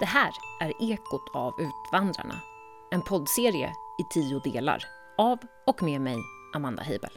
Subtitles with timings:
[0.00, 0.30] Det här
[0.60, 2.40] är Ekot av Utvandrarna.
[2.90, 4.84] En poddserie i tio delar
[5.18, 6.16] av och med mig,
[6.54, 7.10] Amanda Heibel.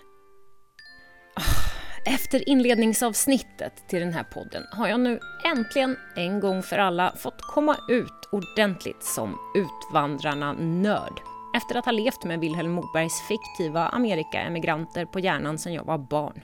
[1.36, 7.13] Ah, efter inledningsavsnittet till den här podden har jag nu äntligen en gång för alla
[7.18, 11.22] fått komma ut ordentligt som Utvandrarna-nörd
[11.55, 16.44] efter att ha levt med Vilhelm Mobergs fiktiva Amerika-emigranter på hjärnan sedan jag var barn.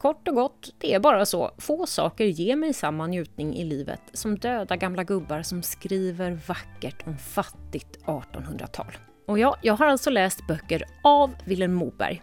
[0.00, 1.50] Kort och gott, det är bara så.
[1.58, 7.06] Få saker ger mig samma njutning i livet som döda gamla gubbar som skriver vackert
[7.06, 8.92] om fattigt 1800-tal.
[9.26, 12.22] Och ja, jag har alltså läst böcker av Vilhelm Moberg.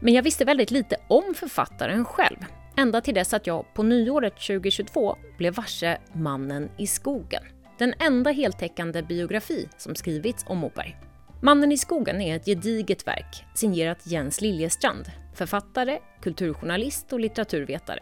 [0.00, 2.36] Men jag visste väldigt lite om författaren själv.
[2.76, 7.42] Ända till dess att jag på nyåret 2022 blev varse Mannen i skogen.
[7.78, 10.96] Den enda heltäckande biografi som skrivits om Moberg.
[11.42, 18.00] Mannen i skogen är ett gediget verk signerat Jens Liljestrand, författare, kulturjournalist och litteraturvetare.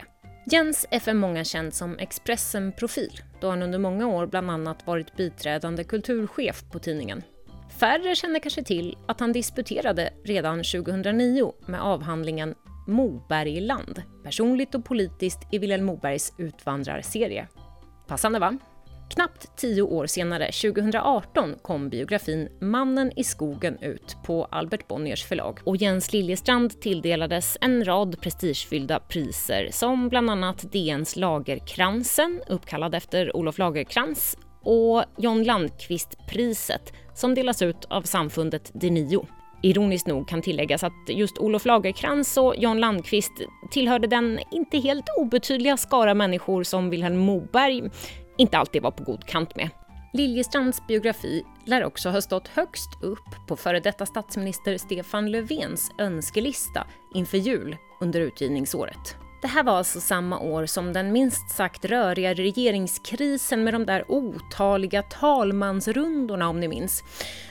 [0.51, 5.17] Jens är för många känd som Expressen-profil då han under många år bland annat varit
[5.17, 7.23] biträdande kulturchef på tidningen.
[7.81, 12.55] Färre känner kanske till att han disputerade redan 2009 med avhandlingen
[12.87, 17.49] Mobergland, personligt och politiskt i Vilhelm Mobergs utvandrarserie.
[18.07, 18.59] Passande va?
[19.11, 25.59] Knappt tio år senare, 2018, kom biografin Mannen i skogen ut på Albert Bonniers förlag
[25.65, 33.37] och Jens Liljestrand tilldelades en rad prestigefyllda priser som bland annat DNs Lagerkransen, uppkallad efter
[33.37, 39.27] Olof Lagerkrans, och John Landqvist-priset som delas ut av samfundet De Nio.
[39.63, 43.33] Ironiskt nog kan tilläggas att just Olof Lagerkrans och John Landqvist
[43.71, 47.91] tillhörde den inte helt obetydliga skara människor som Vilhelm Moberg
[48.39, 49.71] inte alltid var på god kant med.
[50.13, 56.87] Liljestrands biografi lär också ha stått högst upp på före detta statsminister Stefan Löfvens önskelista
[57.15, 59.17] inför jul under utgivningsåret.
[59.43, 64.05] Det här var alltså samma år som den minst sagt röriga regeringskrisen med de där
[64.09, 67.05] otaliga talmansrundorna om ni minns.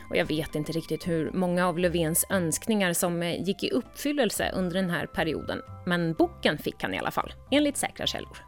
[0.10, 4.52] Och jag vet inte riktigt hur många av Löfvens önskningar som eh, gick i uppfyllelse
[4.56, 8.47] under den här perioden, men boken fick han i alla fall, enligt säkra källor.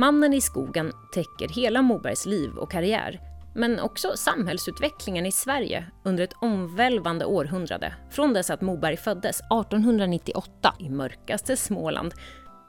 [0.00, 3.20] Mannen i skogen täcker hela Mobergs liv och karriär,
[3.54, 10.74] men också samhällsutvecklingen i Sverige under ett omvälvande århundrade, från dess att Moberg föddes 1898
[10.78, 12.14] i mörkaste Småland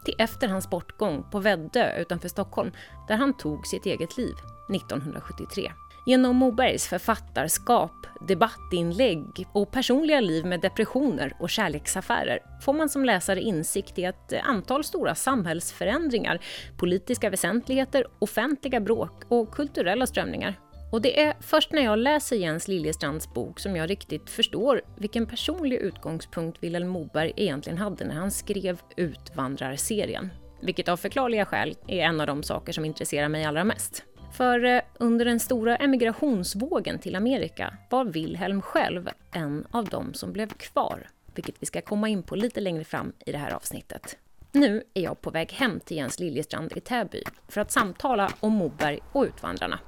[0.05, 2.71] till efter hans bortgång på Väddö utanför Stockholm,
[3.07, 4.33] där han tog sitt eget liv
[4.75, 5.71] 1973.
[6.05, 7.91] Genom Mobergs författarskap,
[8.27, 14.33] debattinlägg och personliga liv med depressioner och kärleksaffärer får man som läsare insikt i ett
[14.43, 16.39] antal stora samhällsförändringar,
[16.77, 20.59] politiska väsentligheter, offentliga bråk och kulturella strömningar.
[20.91, 25.25] Och det är först när jag läser Jens Liljestrands bok som jag riktigt förstår vilken
[25.25, 30.29] personlig utgångspunkt Vilhelm Moberg egentligen hade när han skrev Utvandrarserien.
[30.61, 34.03] Vilket av förklarliga skäl är en av de saker som intresserar mig allra mest.
[34.33, 40.33] För eh, under den stora emigrationsvågen till Amerika var Wilhelm själv en av dem som
[40.33, 44.17] blev kvar, vilket vi ska komma in på lite längre fram i det här avsnittet.
[44.51, 48.53] Nu är jag på väg hem till Jens Liljestrand i Täby för att samtala om
[48.53, 49.79] Moberg och Utvandrarna.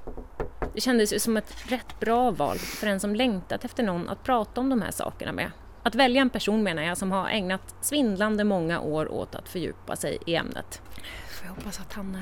[0.76, 4.24] Det kändes ju som ett rätt bra val för en som längtat efter någon att
[4.24, 5.52] prata om de här sakerna med.
[5.84, 9.96] Att välja en person menar jag som har ägnat svindlande många år åt att fördjupa
[9.96, 10.82] sig i ämnet.
[11.30, 12.18] Får jag hoppas att han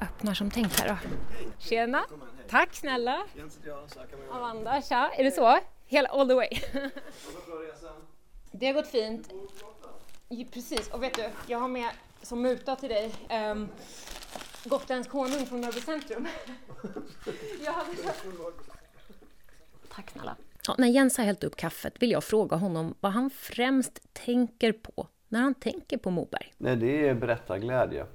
[0.00, 0.96] öppnar som tänkt här då.
[1.58, 2.04] Tjena!
[2.48, 3.26] Tack snälla!
[4.30, 5.10] Amanda, tja!
[5.16, 5.58] Är det så?
[5.86, 6.48] Hela all the way?
[8.52, 9.30] Det har gått fint.
[10.52, 11.90] Precis, och vet du, jag har med
[12.22, 13.12] som muta till dig
[13.50, 13.68] um,
[14.64, 16.28] Gotlands konung från Norrby centrum.
[19.94, 20.36] Tack snälla.
[20.66, 24.72] Ja, när Jens har hällt upp kaffet vill jag fråga honom vad han främst tänker
[24.72, 26.52] på när han tänker på Moberg.
[26.58, 28.06] Nej, det är berättarglädje.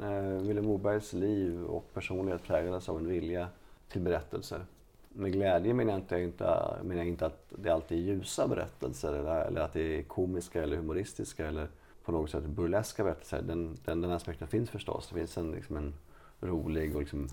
[0.00, 3.48] Eh, Vilhelm Mobergs liv och personlighet präglades av en vilja
[3.88, 4.66] till berättelser.
[5.08, 9.12] Med glädje menar jag inte, inte, menar jag inte att det alltid är ljusa berättelser
[9.12, 11.68] eller, eller, att det är komiska eller humoristiska eller
[12.04, 13.42] på något sätt burleska berättelser.
[13.42, 15.08] Den, den, den aspekten finns förstås.
[15.08, 15.94] Det finns en, liksom en
[16.40, 17.28] rolig och liksom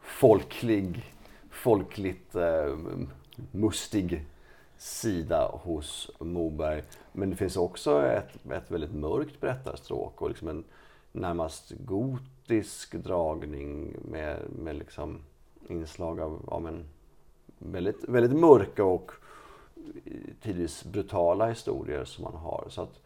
[0.00, 1.14] folklig,
[1.50, 2.76] folkligt eh,
[3.50, 4.26] mustig
[4.76, 6.82] sida hos Moberg.
[7.12, 10.64] Men det finns också ett, ett väldigt mörkt berättarstråk och liksom en
[11.14, 15.20] närmast gotisk dragning med, med liksom
[15.68, 16.84] inslag av, av en
[17.58, 19.10] väldigt, väldigt mörka och
[20.40, 22.66] tidvis brutala historier som man har.
[22.68, 23.00] Så att,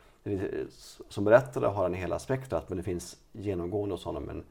[1.09, 4.45] som berättare har han hela spektrat men det finns genomgående hos honom en,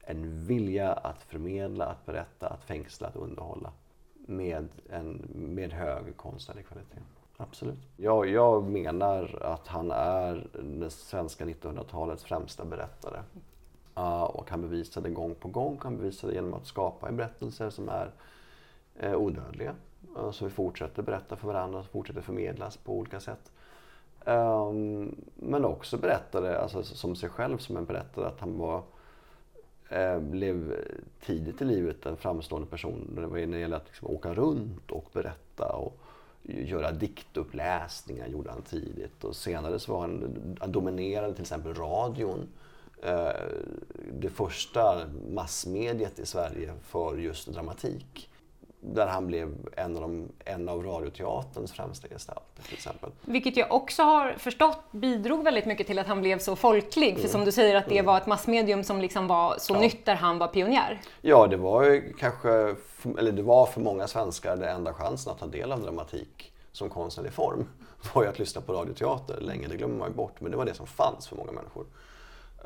[0.00, 3.72] en vilja att förmedla, att berätta, att fängsla, att underhålla
[4.14, 7.00] med, en, med hög konstnärlig kvalitet.
[7.36, 7.78] Absolut.
[7.96, 13.22] Jag, jag menar att han är det svenska 1900-talets främsta berättare.
[13.98, 15.78] Uh, och han bevisade gång på gång.
[15.82, 18.10] Han bevisade genom att skapa berättelser som är
[19.04, 19.74] uh, odödliga.
[20.16, 23.50] Eh, uh, så vi fortsätter berätta för varandra, fortsätter förmedlas på olika sätt.
[24.26, 28.82] Um, men också berättade, alltså som sig själv som en berättare, att han var,
[29.88, 30.76] eh, blev
[31.20, 35.72] tidigt i livet en framstående person när det gäller att liksom åka runt och berätta.
[35.72, 35.98] Och,
[36.44, 42.48] göra diktuppläsningar gjorde han tidigt och senare så var han, han dominerade till exempel radion.
[43.02, 43.30] Eh,
[44.12, 48.30] det första massmediet i Sverige för just dramatik.
[48.92, 53.10] Där han blev en av, de, en av radioteaterns främsta gestalter till exempel.
[53.20, 57.08] Vilket jag också har förstått bidrog väldigt mycket till att han blev så folklig.
[57.08, 57.22] Mm.
[57.22, 58.06] För som du säger att det mm.
[58.06, 59.80] var ett massmedium som liksom var så ja.
[59.80, 61.00] nytt där han var pionjär.
[61.20, 62.76] Ja, det var ju kanske,
[63.18, 66.90] eller det var för många svenskar den enda chansen att ta del av dramatik som
[66.90, 67.68] konstnärlig form.
[68.14, 70.40] var ju att lyssna på radioteater länge, det glömmer man ju bort.
[70.40, 71.84] Men det var det som fanns för många människor.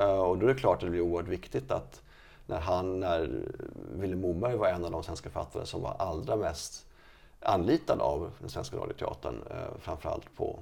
[0.01, 2.03] Uh, och då är det klart att det blir oerhört viktigt att
[2.49, 3.45] när han, när
[3.93, 6.87] Vilhelm Moberg var en av de svenska författare som var allra mest
[7.41, 10.59] anlitad av den svenska radioteatern, eh, framförallt på,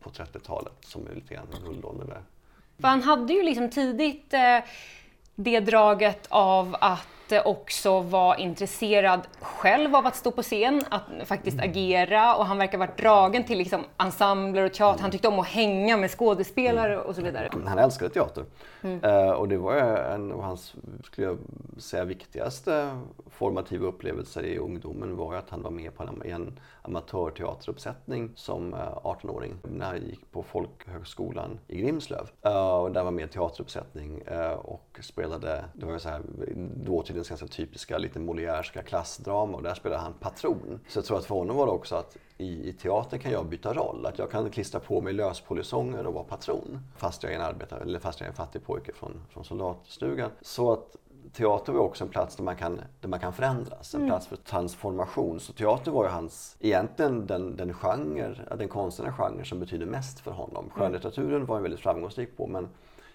[0.00, 2.22] på 30-talet som är lite grann guldålder där.
[2.80, 4.58] För han hade ju liksom tidigt eh,
[5.34, 7.06] det draget av att
[7.38, 11.70] också vara intresserad själv av att stå på scen, att faktiskt mm.
[11.70, 15.02] agera och han verkar varit dragen till liksom ensembler och teater.
[15.02, 17.50] Han tyckte om att hänga med skådespelare och så vidare.
[17.66, 18.44] Han älskade teater.
[18.82, 19.04] Mm.
[19.04, 20.74] Uh, och det var en av hans,
[21.04, 21.38] skulle jag
[21.78, 22.90] säga, viktigaste
[23.40, 29.50] formativa upplevelser i ungdomen var att han var med på en, en amatörteateruppsättning som 18-åring
[29.50, 32.30] eh, när jag gick på folkhögskolan i Grimslöv.
[32.46, 36.22] Uh, och där var med teateruppsättning uh, och spelade, det var så här,
[36.74, 40.80] dåtidens ganska typiska lite Molièreska klassdrama och där spelade han patron.
[40.88, 43.46] Så jag tror att för honom var det också att i, i teatern kan jag
[43.46, 44.06] byta roll.
[44.06, 46.80] Att jag kan klistra på mig löspolisonger och vara patron.
[46.96, 50.30] Fast jag är en arbetare, eller fast jag är en fattig pojke från, från soldatstugan.
[50.40, 50.96] Så att
[51.32, 54.10] teater var också en plats där man kan, där man kan förändras, en mm.
[54.10, 55.40] plats för transformation.
[55.40, 60.20] Så teater var ju hans, egentligen den, den genre, den konstnärliga genre som betyder mest
[60.20, 60.64] för honom.
[60.64, 60.70] Mm.
[60.70, 62.68] Skönlitteraturen var han väldigt framgångsrik på men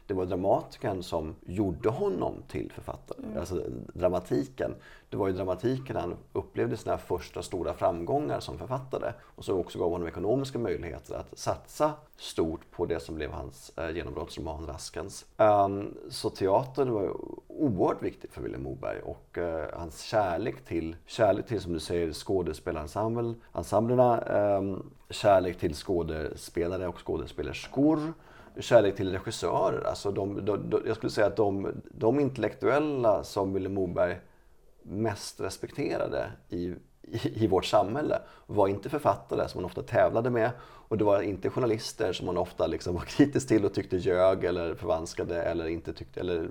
[0.07, 3.17] det var dramatikern som gjorde honom till författare.
[3.23, 3.39] Mm.
[3.39, 3.63] Alltså
[3.93, 4.75] dramatiken.
[5.09, 9.79] Det var ju dramatiken han upplevde sina första stora framgångar som författare och som också
[9.79, 15.25] gav honom ekonomiska möjligheter att satsa stort på det som blev hans eh, genombrottsroman Raskens.
[15.37, 17.17] Um, så teatern var
[17.47, 22.13] oerhört viktigt för Vilhelm Moberg och uh, hans kärlek till, kärlek till som du säger
[22.13, 24.21] skådespelarensemblerna,
[24.57, 28.13] um, kärlek till skådespelare och skådespelerskor
[28.59, 29.87] kärlek till regissörer.
[29.87, 34.19] Alltså de, de, de, jag skulle säga att de, de intellektuella som Vilhelm Moberg
[34.83, 40.51] mest respekterade i, i, i, vårt samhälle var inte författare som man ofta tävlade med
[40.87, 44.43] och det var inte journalister som man ofta liksom var kritisk till och tyckte ljög
[44.43, 46.49] eller förvanskade eller inte tyckte eller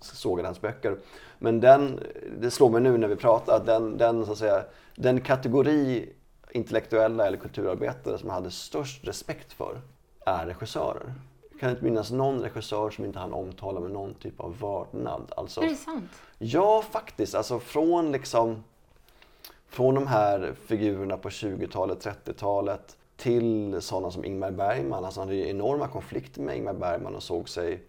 [0.00, 0.98] sågade hans böcker.
[1.38, 2.00] Men den,
[2.40, 4.64] det slår mig nu när vi pratar, att den, den, så att säga,
[4.96, 6.12] den kategori
[6.50, 9.80] intellektuella eller kulturarbetare som jag hade störst respekt för
[10.26, 11.14] är regissörer.
[11.56, 15.32] Jag kan inte minnas någon regissör som inte han omtalar med någon typ av vördnad.
[15.36, 16.10] Alltså, är det sant?
[16.38, 17.34] Ja, faktiskt.
[17.34, 18.64] Alltså från liksom
[19.68, 25.04] från de här figurerna på 20-talet, 30-talet till sådana som Ingmar Bergman.
[25.04, 27.82] Alltså han hade ju enorma konflikter med Ingmar Bergman och såg sig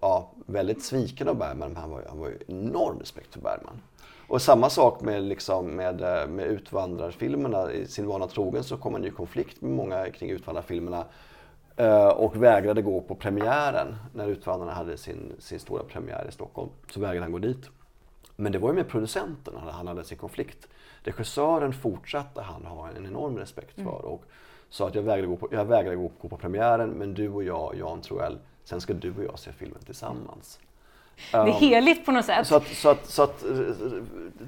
[0.00, 1.68] ja, väldigt sviken av Bergman.
[1.68, 3.82] Men han var, han var ju enorm respekt för Bergman.
[4.28, 7.72] Och samma sak med, liksom, med, med utvandrarfilmerna.
[7.72, 11.04] I sin vana trogen så kom han i konflikt med många kring utvandrarfilmerna.
[11.76, 16.70] Eh, och vägrade gå på premiären när Utvandrarna hade sin, sin stora premiär i Stockholm.
[16.90, 17.68] Så vägrade han gå dit.
[18.36, 20.68] Men det var ju med producenten han hade sin konflikt.
[21.02, 23.94] Regissören fortsatte han ha en enorm respekt för mm.
[23.94, 24.24] och
[24.68, 27.44] sa att jag vägrade, gå på, jag vägrade gå, gå på premiären men du och
[27.44, 30.60] jag, Jan Troell, sen ska du och jag se filmen tillsammans.
[31.30, 32.46] Det är um, heligt på något sätt.
[32.46, 33.44] Så att, så, att, så att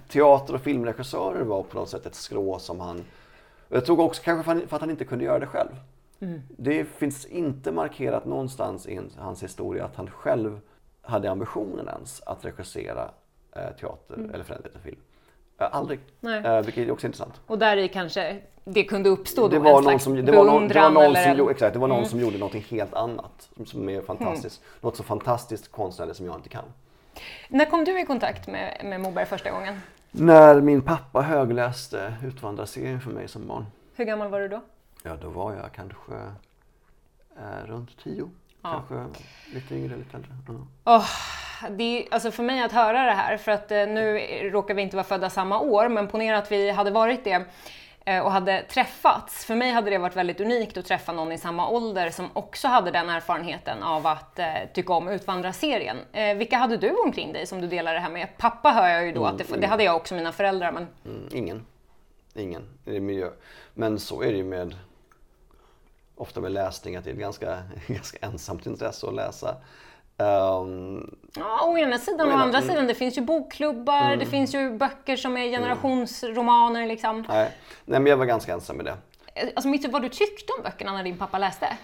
[0.09, 3.04] teater och filmregissörer var på något sätt ett skrå som han...
[3.68, 5.71] Jag tror också kanske för att han inte kunde göra det själv.
[6.21, 6.43] Mm.
[6.49, 10.61] Det finns inte markerat någonstans i hans historia att han själv
[11.03, 13.11] hade ambitionen ens att regissera
[13.57, 14.35] eh, teater mm.
[14.35, 15.01] eller för film.
[15.59, 16.01] Eh, aldrig.
[16.23, 17.41] Eh, vilket är också intressant.
[17.47, 20.45] Och där i kanske det kunde uppstå då det var en slags som, det var
[20.45, 21.37] någon, det var någon eller...
[21.37, 22.09] som, exakt, det var någon mm.
[22.09, 23.51] som gjorde något helt annat.
[23.65, 24.63] Som är fantastiskt.
[24.63, 24.79] Mm.
[24.81, 26.65] Något så fantastiskt konstnärligt som jag inte kan.
[27.49, 29.81] När kom du i kontakt med, med Moberg första gången?
[30.11, 33.67] När min pappa högläste Utvandrarserien för mig som barn.
[33.95, 34.61] Hur gammal var du då?
[35.07, 36.15] Ja, då var jag kanske
[37.39, 38.31] eh, runt tio.
[38.63, 38.71] Ja.
[38.89, 39.23] Kanske
[39.55, 40.31] lite yngre, lite äldre.
[40.49, 40.67] Mm.
[40.85, 41.07] Oh,
[41.71, 44.19] det är, alltså för mig att höra det här, för att eh, nu
[44.53, 47.45] råkar vi inte vara födda samma år, men ponera att vi hade varit det.
[48.05, 49.45] eh, och hade träffats.
[49.45, 52.69] För mig hade det varit väldigt unikt att träffa någon i samma ålder som också
[52.69, 55.97] hade den erfarenheten av att eh, tycka om Utvandrarserien.
[56.13, 58.29] Eh, vilka hade du omkring dig som du delar det här med?
[58.39, 60.73] Pappa hör jag ju då att det, det hade jag också, mina föräldrar.
[60.73, 60.87] Men...
[61.05, 61.67] Mm, ingen.
[62.35, 62.63] Ingen.
[62.85, 63.31] Det är miljö.
[63.75, 64.77] Men så är det ju med
[66.17, 69.57] ofta med läsning att det är ett ganska, ganska ensamt intresse att läsa.
[70.19, 72.71] Um, ja, å ena sidan och å andra mm.
[72.71, 72.87] sidan.
[72.87, 74.19] Det finns ju bokklubbar, mm.
[74.19, 76.87] det finns ju böcker som är generationsromaner.
[76.87, 77.25] Liksom.
[77.29, 77.53] Nej.
[77.85, 78.97] Nej, men jag var ganska ensam med det.
[79.55, 81.77] Alltså, minns du vad du tyckte om böckerna när din pappa läste?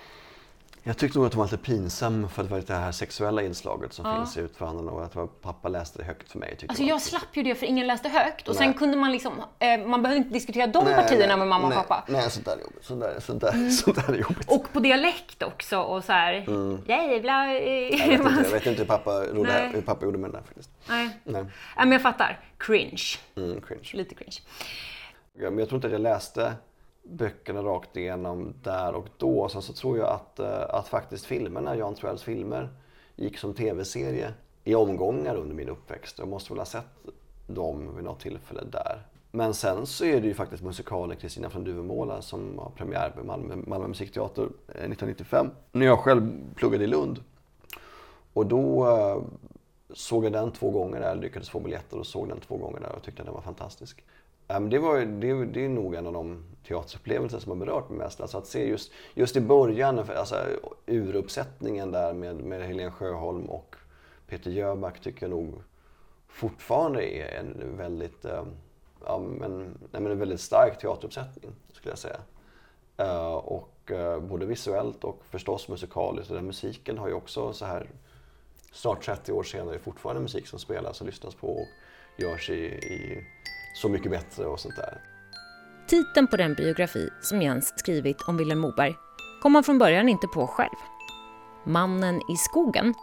[0.85, 3.43] Jag tyckte nog att de var lite pinsam för att det var det här sexuella
[3.43, 4.17] inslaget som ja.
[4.17, 6.59] finns i Utvandrarna och att pappa läste det högt för mig.
[6.69, 8.65] Alltså jag slapp ju det för ingen läste högt och nej.
[8.65, 11.67] sen kunde man liksom, eh, man behövde inte diskutera de nej, partierna nej, med mamma
[11.67, 12.05] och pappa.
[12.09, 12.85] Nej, sånt där är jobbigt.
[12.85, 13.71] Sånt där, sånt där, mm.
[13.71, 14.51] sånt där är jobbigt.
[14.51, 16.79] Och på dialekt också och så här, mm.
[16.87, 17.53] jävla...
[17.53, 20.45] jag, vet inte, jag vet inte hur pappa, gjorde, hur pappa gjorde med det där
[20.45, 20.71] faktiskt.
[20.89, 21.21] Nej.
[21.25, 21.45] nej.
[21.77, 22.41] men jag fattar.
[22.59, 23.03] Cringe.
[23.37, 23.91] Mm, cringe.
[23.93, 24.39] Lite cringe.
[25.33, 26.53] Ja, men jag tror inte att jag läste
[27.03, 29.49] böckerna rakt igenom där och då.
[29.49, 32.69] Sen så tror jag att, eh, att faktiskt filmerna, Jan Troells filmer,
[33.17, 36.19] gick som tv-serie i omgångar under min uppväxt.
[36.19, 36.85] Jag måste väl ha sett
[37.47, 39.07] dem vid något tillfälle där.
[39.31, 43.25] Men sen så är det ju faktiskt musikalen Kristina från Duvemåla som har premiär på
[43.25, 45.51] Malmö, Malmö musikteater eh, 1995.
[45.73, 47.21] När jag själv pluggade i Lund.
[48.33, 49.23] Och då eh,
[49.95, 52.93] såg jag den två gånger där, lyckades få biljetter och såg den två gånger där
[52.97, 54.05] och tyckte att den var fantastisk.
[54.71, 58.21] Det, var, det, det är nog en av de teaterupplevelse som har berört mig mest.
[58.21, 60.37] Alltså att se just, just i början, alltså
[60.87, 63.77] uruppsättningen där med, med Helene Sjöholm och
[64.27, 65.63] Peter Jöback tycker jag nog
[66.29, 68.45] fortfarande är en väldigt, eh,
[69.05, 69.59] ja, men,
[69.91, 72.21] nej, men en väldigt stark teateruppsättning skulle jag säga.
[72.97, 76.31] Eh, och eh, både visuellt och förstås musikaliskt.
[76.31, 77.91] Och den musiken har ju också så här
[78.73, 81.67] snart 30 år senare fortfarande musik som spelas och lyssnas på och
[82.17, 83.27] görs i, i
[83.75, 85.12] Så mycket bättre och sånt där.
[85.89, 88.95] Titeln på den biografi som Jens skrivit om Vilhelm Moberg
[89.43, 90.77] kom han från början inte på själv.
[91.65, 92.95] Mannen i skogen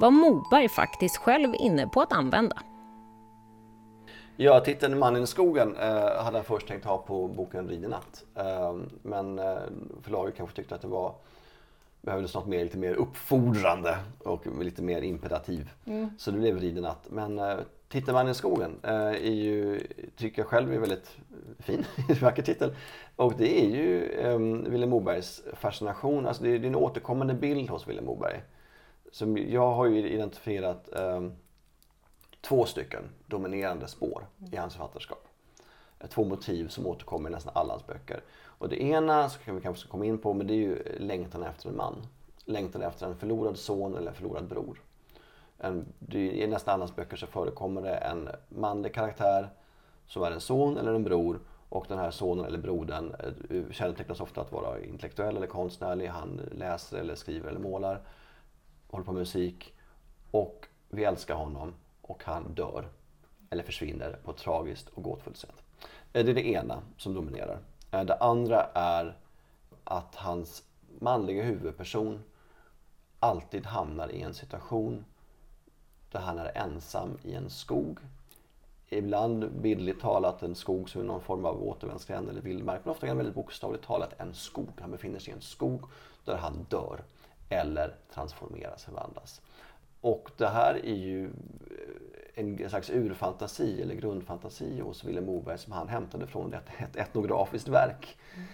[0.00, 2.56] var Moberg faktiskt själv inne på att använda.
[4.36, 8.24] Ja, titeln Mannen i skogen eh, hade han först tänkt ha på boken Ridenatt.
[8.34, 9.58] Eh, men eh,
[10.02, 11.14] förlaget kanske tyckte att det var
[12.02, 15.70] behövdes något mer, lite mer uppfordrande och lite mer imperativ.
[15.84, 16.10] Mm.
[16.18, 17.06] Så det blev Ridenatt.
[17.10, 21.16] Men eh, Titeln Mannen i skogen eh, är ju, tycker jag själv är väldigt
[21.58, 21.84] fin,
[22.20, 22.76] vacker titel.
[23.16, 27.34] Och det är ju ehm, Vilhelm Mobergs fascination, alltså det är, det är en återkommande
[27.34, 28.42] bild hos Vilhelm Moberg.
[29.12, 31.32] Som jag har ju identifierat ehm,
[32.40, 35.28] två stycken dominerande spår i hans författarskap.
[36.08, 38.22] Två motiv som återkommer i nästan alla hans böcker.
[38.58, 41.42] Och det ena, så kan vi kanske komma in på, men det är ju längtan
[41.42, 42.06] efter en man.
[42.44, 44.82] Längtan efter en förlorad son eller en förlorad bror.
[45.58, 49.48] En, I nästan alla hans böcker så förekommer det en manlig karaktär
[50.06, 53.14] som är en son eller en bror och den här sonen eller brodern
[53.50, 56.06] eh, kännetecknas ofta att vara intellektuell eller konstnärlig.
[56.06, 58.00] Han läser eller skriver eller målar,
[58.90, 59.74] håller på med musik
[60.30, 62.88] och vi älskar honom och han dör
[63.50, 65.62] eller försvinner på ett tragiskt och gåtfullt sätt.
[66.12, 67.58] Eh, det är det ena som dominerar.
[67.90, 69.16] Eh, det andra är
[69.84, 70.62] att hans
[71.00, 72.24] manliga huvudperson
[73.20, 75.04] alltid hamnar i en situation
[76.10, 77.98] där han är ensam i en skog.
[78.88, 82.80] Ibland bildligt talat en skog som är någon form av återvändsgränd eller vildmark.
[82.84, 84.68] Men ofta väldigt bokstavligt talat en skog.
[84.80, 85.82] Han befinner sig i en skog
[86.24, 87.00] där han dör
[87.48, 89.40] eller transformeras, förvandlas.
[90.00, 91.30] Och det här är ju eh,
[92.34, 97.68] en slags urfantasi eller grundfantasi hos Vilhelm Moberg som han hämtade från ett, ett etnografiskt
[97.68, 98.18] verk.
[98.34, 98.48] Mm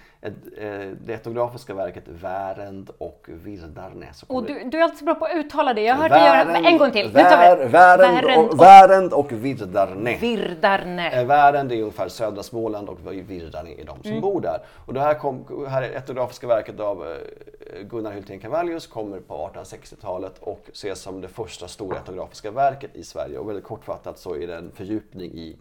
[1.01, 4.07] det etnografiska verket Värend och Virdarne.
[4.27, 5.83] Och du, du är alltid bra på att uttala det.
[5.83, 7.11] Jag hörde Värend, göra en gång till.
[7.11, 10.17] Vär, Värend, och, Värend och Virdarne.
[10.17, 11.11] Virdarne.
[11.11, 14.21] Eh, Värend är ungefär södra Småland och Virdarne är de som mm.
[14.21, 14.59] bor där.
[14.87, 20.39] Och det här, kom, här etnografiska verket av eh, Gunnar Hultén Cavallius kommer på 1860-talet
[20.41, 23.39] och ses som det första stora etnografiska verket i Sverige.
[23.39, 25.57] Och väldigt kortfattat så är det en fördjupning i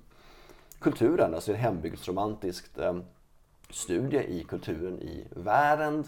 [0.79, 2.79] kulturen, alltså en hembygdsromantiskt
[3.73, 6.03] studie i kulturen i världen.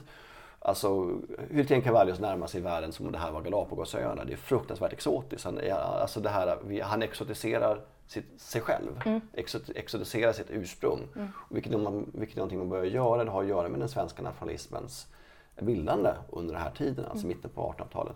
[0.59, 1.19] Alltså
[1.49, 4.25] Hyltén Cavallius närmar sig världen som om det här var Galapagosöarna.
[4.25, 5.45] Det är fruktansvärt exotiskt.
[5.45, 9.21] Han, alltså det här, han exotiserar sitt, sig själv, mm.
[9.33, 11.07] Exot, exotiserar sitt ursprung.
[11.15, 11.27] Mm.
[11.49, 14.21] Vilket, man, vilket är någonting man börjar göra, det har att göra med den svenska
[14.21, 15.07] nationalismens
[15.59, 17.37] bildande under den här tiden, alltså mm.
[17.37, 18.15] mitten på 1800-talet.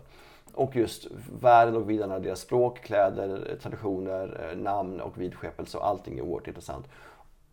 [0.54, 1.06] Och just
[1.40, 6.86] världen och vidarna, deras språk, kläder, traditioner, namn och vidskepelse och allting är oerhört intressant.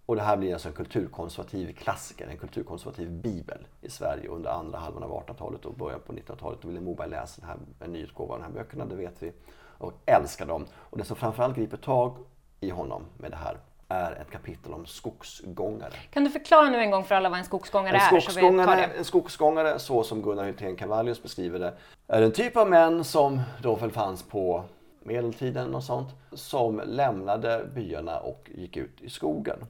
[0.07, 4.79] Och det här blir alltså en kulturkonservativ klassiker, en kulturkonservativ bibel i Sverige under andra
[4.79, 6.59] halvan av 1800-talet och början på 1900-talet.
[6.59, 9.31] Och Vilhelm Moberg läser den här, en nyutgåva av de här böckerna, det vet vi,
[9.77, 10.65] och älskar dem.
[10.73, 12.17] Och det som framförallt griper tag
[12.59, 15.93] i honom med det här är ett kapitel om skogsgångare.
[16.09, 18.21] Kan du förklara nu en gång för alla vad en skogsgångare En är?
[18.21, 21.73] så skogsgångare, en skogsgångare, så som Gunnar Hultén Cavallius beskriver det,
[22.07, 24.63] är en typ av män som då väl fanns på
[25.03, 29.65] medeltiden och sånt, som lämnade byarna och gick ut i skogen.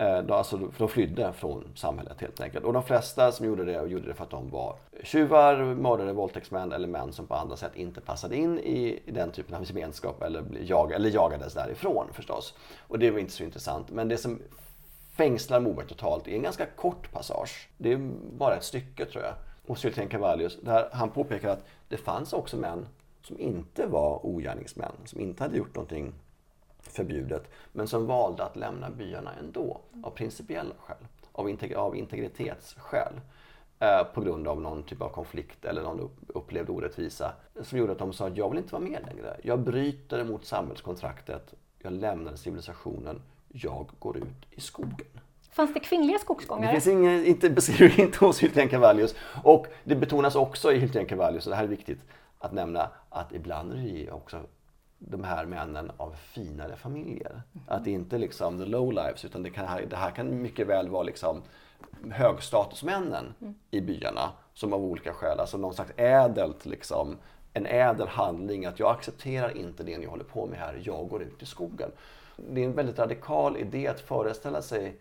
[0.00, 2.64] Eh, då, alltså, för de flydde från samhället helt enkelt.
[2.64, 6.72] Och de flesta som gjorde det, gjorde det för att de var tjuvar, mördare, våldtäktsmän
[6.72, 10.22] eller män som på andra sätt inte passade in i, i den typen av gemenskap
[10.22, 12.54] eller, jag, eller jagades därifrån förstås.
[12.80, 13.90] Och det var inte så intressant.
[13.90, 14.38] Men det som
[15.16, 17.68] fängslar Moberg totalt är en ganska kort passage.
[17.76, 19.34] Det är bara ett stycke tror jag.
[19.66, 22.86] Och Syltén Cavallius, där han påpekar att det fanns också män
[23.22, 26.12] som inte var ogärningsmän, som inte hade gjort någonting
[26.92, 30.96] förbjudet, men som valde att lämna byarna ändå av principiella skäl,
[31.32, 33.20] av, integ- av integritetsskäl.
[33.80, 37.92] Eh, på grund av någon typ av konflikt eller någon upp- upplevd orättvisa som gjorde
[37.92, 39.36] att de sa att jag vill inte vara med längre.
[39.42, 45.06] Jag bryter mot samhällskontraktet, jag lämnar civilisationen, jag går ut i skogen.
[45.50, 46.72] Fanns det kvinnliga Det skogsgångare?
[46.72, 49.14] finns ingen, inte, beskriver inte hos Hylten Cavallius.
[49.44, 52.00] Och det betonas också i Hylten Cavallius, och det här är viktigt
[52.38, 54.40] att nämna, att ibland är det också
[54.98, 57.42] de här männen av finare familjer.
[57.66, 60.66] Att det inte är liksom the low lives utan det, kan, det här kan mycket
[60.66, 61.42] väl vara liksom
[62.10, 63.34] högstatusmännen
[63.70, 67.16] i byarna som av olika skäl, alltså någon slags ädelt liksom,
[67.52, 71.22] en ädel handling att jag accepterar inte det ni håller på med här, jag går
[71.22, 71.90] ut i skogen.
[72.36, 74.96] Det är en väldigt radikal idé att föreställa sig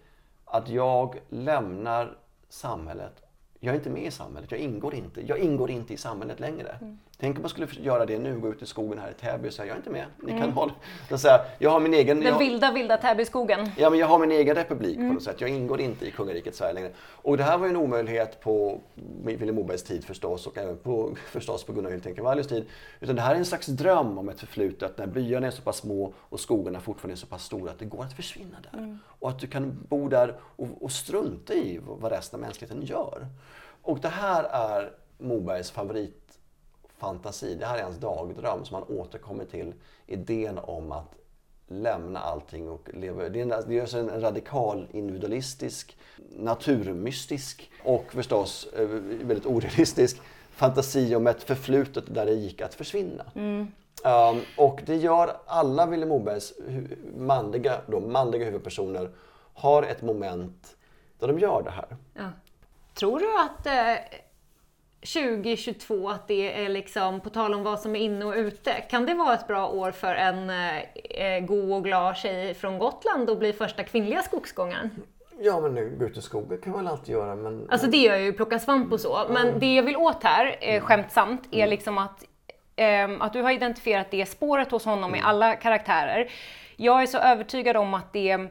[0.45, 2.17] att jag lämnar
[2.49, 3.23] samhället.
[3.59, 5.27] Jag är inte med i samhället, jag ingår inte.
[5.27, 6.97] Jag ingår inte i samhället längre.
[7.19, 9.53] Tänk om man skulle göra det nu, gå ut i skogen här i Täby och
[9.53, 10.05] säga jag är inte med.
[10.17, 10.73] Ni kan ha det.
[11.09, 12.19] Så säga, jag har min egen...
[12.19, 13.69] Den jag, vilda, vilda Täbyskogen.
[13.77, 15.41] Ja, men jag har min egen republik på något sätt.
[15.41, 16.91] Jag ingår inte i kungariket Sverige längre.
[16.99, 18.81] Och det här var ju en omöjlighet på
[19.23, 22.65] Vilhelm Mobergs tid förstås och även på, förstås på Gunnar Hultén Cavallius tid.
[22.99, 25.77] Utan det här är en slags dröm om ett förflutet när byarna är så pass
[25.77, 28.97] små och skogarna fortfarande är så pass stora att det går att försvinna där.
[29.05, 33.27] Och att du kan bo där och, och strunta i vad resten av mänskligheten gör.
[33.81, 35.71] Och det här är Mobergs
[36.97, 37.55] favoritfantasi.
[37.55, 39.73] Det här är hans dagdröm som han återkommer till.
[40.05, 41.15] Idén om att
[41.67, 43.29] lämna allting och leva.
[43.29, 45.97] Det är en, det är alltså en radikal individualistisk,
[46.29, 53.25] naturmystisk och förstås eh, väldigt orealistisk fantasi om ett förflutet där det gick att försvinna.
[54.03, 56.53] Um, och det gör alla Vilhelm Mobergs
[57.17, 59.09] manliga, då, manliga huvudpersoner
[59.53, 60.75] har ett moment
[61.19, 61.97] där de gör det här.
[62.13, 62.29] Ja.
[62.93, 64.19] Tror du att eh,
[65.01, 69.05] 2022, att det är liksom, på tal om vad som är inne och ute, kan
[69.05, 73.29] det vara ett bra år för en eh, eh, god och glad tjej från Gotland
[73.29, 74.89] att bli första kvinnliga skogsgångaren?
[75.39, 77.67] Ja, men nu, gå ut i skogen kan man väl alltid göra, men...
[77.69, 80.81] Alltså det gör ju plocka svamp och så, men det jag vill åt här, eh,
[80.81, 82.23] skämtsamt, är liksom att,
[82.75, 86.31] ehm, att du har identifierat det spåret hos honom i alla karaktärer.
[86.75, 88.47] Jag är så övertygad om att det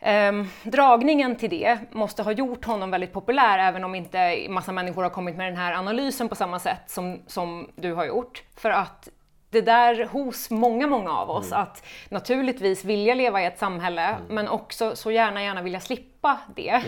[0.00, 5.02] ehm, dragningen till det måste ha gjort honom väldigt populär, även om inte massa människor
[5.02, 8.42] har kommit med den här analysen på samma sätt som, som du har gjort.
[8.56, 9.08] För att
[9.50, 14.48] det där hos många, många av oss, att naturligtvis vilja leva i ett samhälle, men
[14.48, 16.82] också så gärna, gärna vilja slippa det.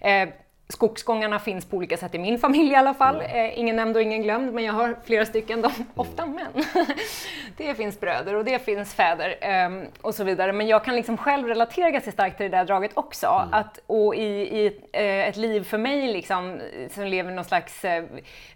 [0.00, 0.28] Eh,
[0.72, 3.20] Skogsgångarna finns på olika sätt i min familj i alla fall.
[3.20, 6.64] Eh, ingen nämnd och ingen glömd, men jag har flera stycken, de, ofta män.
[7.56, 10.52] det finns bröder och det finns fäder ehm, och så vidare.
[10.52, 13.48] Men jag kan liksom själv relatera ganska starkt till det där draget också.
[13.52, 14.20] Att, och i,
[14.58, 18.04] i ett, eh, ett liv för mig liksom, som lever någon slags eh,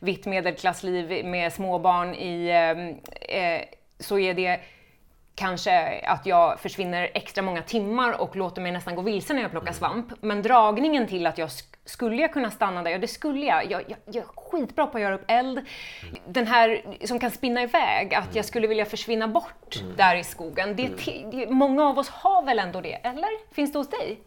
[0.01, 2.88] vitt medelklassliv med småbarn i, ehm,
[3.20, 3.62] eh,
[3.98, 4.61] så är det
[5.35, 9.51] kanske att jag försvinner extra många timmar och låter mig nästan gå vilse när jag
[9.51, 10.12] plockar svamp.
[10.20, 11.51] Men dragningen till att jag
[11.85, 12.90] skulle jag kunna stanna där?
[12.90, 13.71] Ja, det skulle jag.
[13.71, 13.99] Jag, jag.
[14.07, 15.61] jag är skitbra på att göra upp eld.
[16.27, 20.77] Den här som kan spinna iväg, att jag skulle vilja försvinna bort där i skogen.
[20.77, 23.55] Det, te- det, många av oss har väl ändå det, eller?
[23.55, 24.21] Finns det hos dig?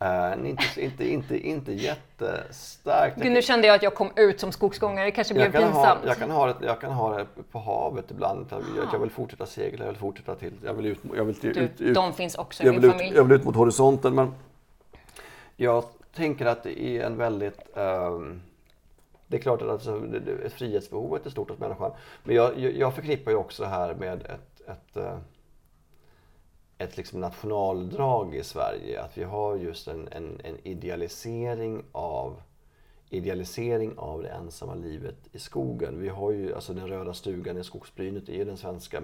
[0.00, 3.22] Eh, inte, inte, inte, inte jättestarkt.
[3.22, 5.62] Gud, nu kände jag att jag kom ut som skogsgångare, det kanske blev jag, kan
[5.62, 6.00] ha, pinsamt.
[6.06, 8.46] jag, kan ha det, jag kan ha det på havet ibland.
[8.50, 8.60] Jag,
[8.92, 10.52] jag vill fortsätta segla, jag vill fortsätta till...
[10.64, 12.90] Jag vill ut, jag vill till, Du, ut, ut, de finns också i min ut,
[12.92, 13.16] familj.
[13.16, 14.14] jag vill ut mot horisonten.
[14.14, 14.34] Men
[15.56, 17.60] jag tänker att det är en väldigt...
[17.74, 18.42] Um,
[19.26, 20.02] det är klart att alltså,
[20.48, 21.92] frihetsbehovet är stort hos människan.
[22.24, 25.18] Men jag, jag, förknippar ju också det här med ett, ett, eh,
[26.78, 29.02] ett liksom nationaldrag i Sverige.
[29.02, 32.42] Att vi har just en, en, en idealisering av
[33.12, 36.00] idealisering av det ensamma livet i skogen.
[36.00, 39.02] Vi har ju alltså den röda stugan i skogsbrynet är ju den svenska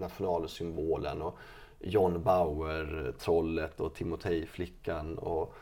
[0.00, 1.38] nationalsymbolen och
[1.80, 5.54] John Bauer, trollet och Timotej-flickan och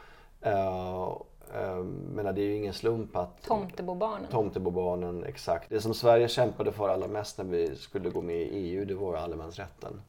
[0.46, 4.30] uh, menar, det är ju ingen slump att Tomtebobarnen.
[4.30, 5.70] Tomtebobarnen, exakt.
[5.70, 8.94] Det som Sverige kämpade för allra mest när vi skulle gå med i EU, det
[8.94, 10.02] var ju allemansrätten.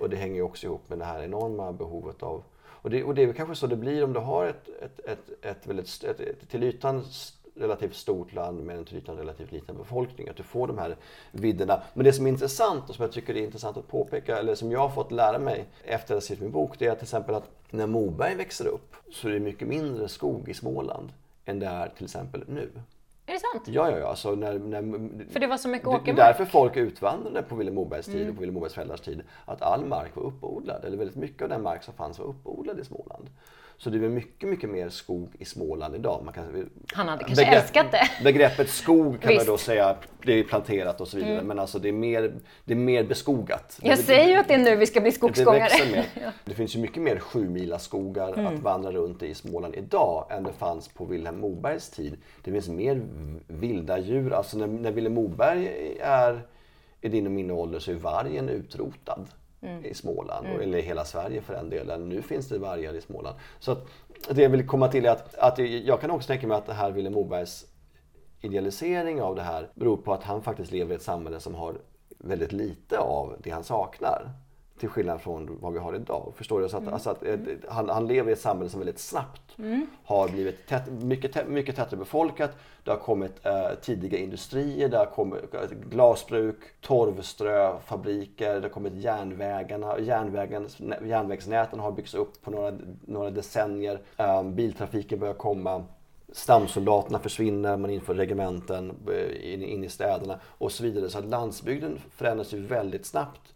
[0.00, 2.42] Och det hänger ju också ihop med det här enorma behovet av
[2.82, 5.00] och det, och det är väl kanske så det blir om du har ett, ett,
[5.00, 7.04] ett, ett, väldigt, ett, ett till ytan
[7.54, 10.28] relativt stort land med en till ytan relativt liten befolkning.
[10.28, 10.96] Att du får de här
[11.32, 11.82] vidderna.
[11.94, 14.72] Men det som är intressant och som jag tycker är intressant att påpeka, eller som
[14.72, 17.34] jag har fått lära mig efter att ha skrivit min bok, det är till exempel
[17.34, 21.12] att när Moberg växer upp så är det mycket mindre skog i Småland
[21.44, 22.70] än det är till exempel nu.
[23.26, 23.68] Är det sant?
[23.68, 24.06] Ja, ja, ja.
[24.06, 24.82] Alltså när, när,
[25.32, 26.16] För det var så mycket åkermark?
[26.16, 28.28] Det är därför folk utvandrade på Vilhelm Mobergs tid mm.
[28.28, 29.22] och på Vilhelm Mobergs föräldrars tid.
[29.44, 32.80] Att all mark var uppodlad, eller väldigt mycket av den mark som fanns var uppodlad
[32.80, 33.30] i Småland.
[33.82, 36.22] Så det är mycket, mycket mer skog i Småland idag.
[36.24, 38.08] Man kan, Han hade kanske begrepp, älskat det.
[38.24, 39.46] Begreppet skog kan Visst.
[39.46, 41.32] man då säga, det är planterat och så vidare.
[41.32, 41.46] Mm.
[41.46, 43.78] Men alltså det är, mer, det är mer beskogat.
[43.82, 45.68] Jag det, säger ju att det är nu vi ska bli skogsgångare.
[45.92, 46.30] Det, ja.
[46.44, 48.46] det finns ju mycket mer sjumila skogar mm.
[48.46, 52.16] att vandra runt i Småland idag än det fanns på Vilhelm Mobergs tid.
[52.44, 53.02] Det finns mer
[53.46, 54.32] vilda djur.
[54.32, 56.42] Alltså när, när Vilhelm Moberg är
[57.00, 59.26] i din och min ålder så är vargen utrotad
[59.62, 59.84] mm.
[59.84, 60.60] i Småland, mm.
[60.60, 62.08] eller i hela Sverige för den delen.
[62.08, 63.36] Nu finns det vargar i Småland.
[63.58, 63.86] Så att,
[64.30, 66.72] det jag vill komma till är att, att jag kan också tänka mig att det
[66.72, 67.66] här Vilhelm Mobergs
[68.40, 71.74] idealisering av det här beror på att han faktiskt lever i ett samhälle som har
[72.18, 74.30] väldigt lite av det han saknar.
[74.82, 76.32] Till skillnad från vad vi har idag.
[76.36, 76.68] Förstår du?
[76.68, 76.94] Så att, mm.
[76.94, 77.60] alltså att, mm.
[77.68, 79.86] han, han, lever i ett samhälle som väldigt snabbt mm.
[80.04, 82.50] har blivit tätt, mycket, mycket tätare befolkat.
[82.84, 88.94] Det har kommit eh, tidiga industrier, det har kommit eh, glasbruk, torvströfabriker, det har kommit
[88.94, 89.98] järnvägarna.
[89.98, 90.68] Järnvägen,
[91.04, 92.72] järnvägsnäten har byggts upp på några,
[93.06, 94.00] några decennier.
[94.16, 95.84] Eh, biltrafiken börjar komma
[96.32, 101.10] stamsoldaterna försvinner, man inför regementen eh, in, in i städerna och så vidare.
[101.10, 103.51] Så att landsbygden förändras ju väldigt snabbt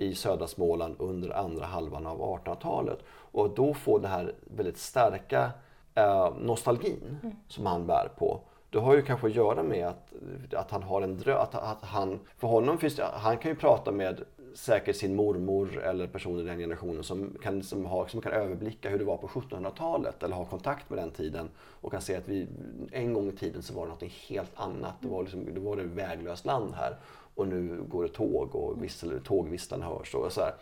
[0.00, 2.98] i södra Småland under andra halvan av 1800-talet.
[3.08, 5.50] Och då får det här väldigt starka
[5.94, 7.36] eh, nostalgin mm.
[7.48, 8.40] som han bär på.
[8.70, 10.12] Det har ju kanske att göra med att,
[10.54, 11.38] att han har en dröm.
[11.38, 15.82] Att, att han, för honom finns det, han kan ju prata med säkert sin mormor
[15.82, 19.16] eller personer i den generationen som kan, som, har, som kan överblicka hur det var
[19.16, 22.46] på 1700-talet eller ha kontakt med den tiden och kan se att vi,
[22.92, 24.94] en gång i tiden så var det något helt annat.
[25.00, 26.96] Det var, liksom, det var ett väglöst land här
[27.34, 30.14] och nu går det tåg och vissel, tågvisslan hörs.
[30.14, 30.54] Och så här.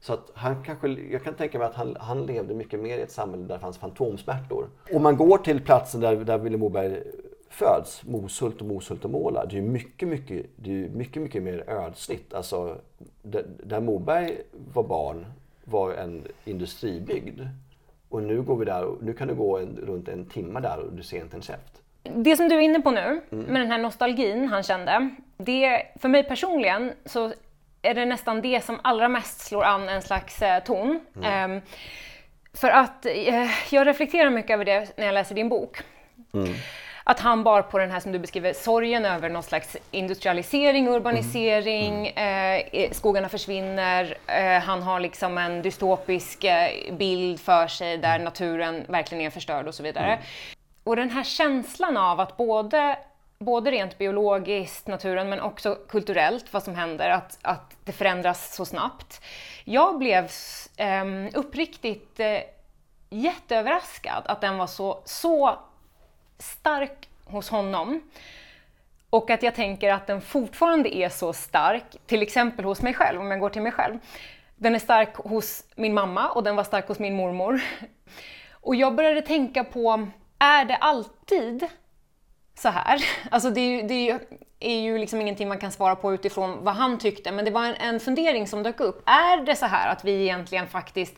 [0.00, 3.02] Så att han kanske, jag kan tänka mig att han, han levde mycket mer i
[3.02, 4.68] ett samhälle där det fanns fantomsmärtor.
[4.92, 7.02] Om man går till platsen där, där Vilhelm Moberg
[7.48, 11.70] föds, Moshult och Moshult och Måla, det är mycket, mycket, det är mycket, mycket mer
[11.70, 12.34] ödsligt.
[12.34, 12.76] Alltså,
[13.22, 14.38] där, där Moberg
[14.74, 15.26] var barn
[15.64, 17.40] var en industribygd.
[18.08, 20.92] Och nu går vi där, nu kan du gå en, runt en timme där och
[20.92, 21.82] du ser inte en käft.
[22.02, 23.44] Det som du är inne på nu, mm.
[23.44, 27.32] med den här nostalgin han kände, det, för mig personligen så
[27.82, 31.00] är det nästan det som allra mest slår an en slags eh, ton.
[31.16, 31.50] Mm.
[31.50, 31.62] Um,
[32.54, 35.78] för att eh, jag reflekterar mycket över det när jag läser din bok.
[36.34, 36.54] Mm.
[37.04, 42.12] Att han bar på den här som du beskriver, sorgen över någon slags industrialisering, urbanisering,
[42.16, 42.66] mm.
[42.72, 48.24] eh, skogarna försvinner, eh, han har liksom en dystopisk eh, bild för sig där mm.
[48.24, 50.12] naturen verkligen är förstörd och så vidare.
[50.12, 50.24] Mm.
[50.84, 52.96] Och den här känslan av att både
[53.38, 58.64] både rent biologiskt, naturen, men också kulturellt, vad som händer, att, att det förändras så
[58.64, 59.20] snabbt.
[59.64, 60.30] Jag blev
[60.76, 62.38] eh, uppriktigt eh,
[63.10, 65.58] jätteöverraskad att den var så, så
[66.38, 68.00] stark hos honom.
[69.10, 73.20] Och att jag tänker att den fortfarande är så stark, till exempel hos mig själv,
[73.20, 73.98] om jag går till mig själv.
[74.56, 77.60] Den är stark hos min mamma och den var stark hos min mormor.
[78.50, 81.68] Och jag började tänka på, är det alltid
[82.58, 83.04] så här.
[83.30, 84.20] Alltså det, är ju, det
[84.60, 87.64] är ju liksom ingenting man kan svara på utifrån vad han tyckte, men det var
[87.64, 89.02] en, en fundering som dök upp.
[89.06, 91.14] Är det så här att vi egentligen faktiskt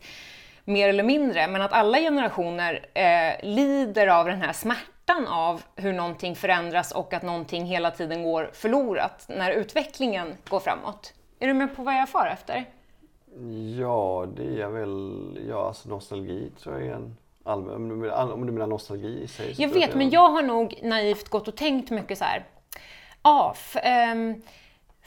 [0.65, 5.93] mer eller mindre, men att alla generationer eh, lider av den här smärtan av hur
[5.93, 11.15] någonting förändras och att någonting hela tiden går förlorat när utvecklingen går framåt.
[11.39, 12.65] Är du med på vad jag far efter?
[13.79, 17.17] Ja, det är väl, ja alltså nostalgi tror jag är en
[17.55, 19.55] om du menar nostalgi i sig.
[19.59, 22.45] Jag vet, men jag har nog naivt gått och tänkt mycket så här.
[23.23, 23.55] Ja,
[24.13, 24.43] um,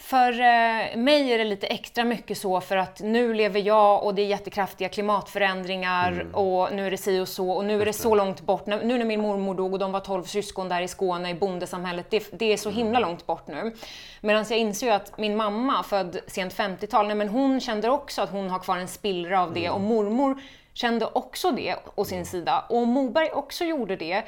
[0.02, 4.16] för uh, mig är det lite extra mycket så för att nu lever jag och
[4.16, 6.36] det är jättekraftiga klimatförändringar mm.
[6.36, 8.66] och nu är det si och så och nu är det så långt bort.
[8.66, 12.06] Nu när min mormor dog och de var 12 syskon där i Skåne i bondesamhället,
[12.10, 13.10] det, det är så himla mm.
[13.10, 13.76] långt bort nu.
[14.22, 18.30] Medan jag inser ju att min mamma, född sent 50-tal, men hon kände också att
[18.30, 19.76] hon har kvar en spillra av det mm.
[19.76, 20.42] och mormor
[20.74, 22.66] kände också det å sin sida.
[22.70, 24.24] Och Moberg också gjorde det.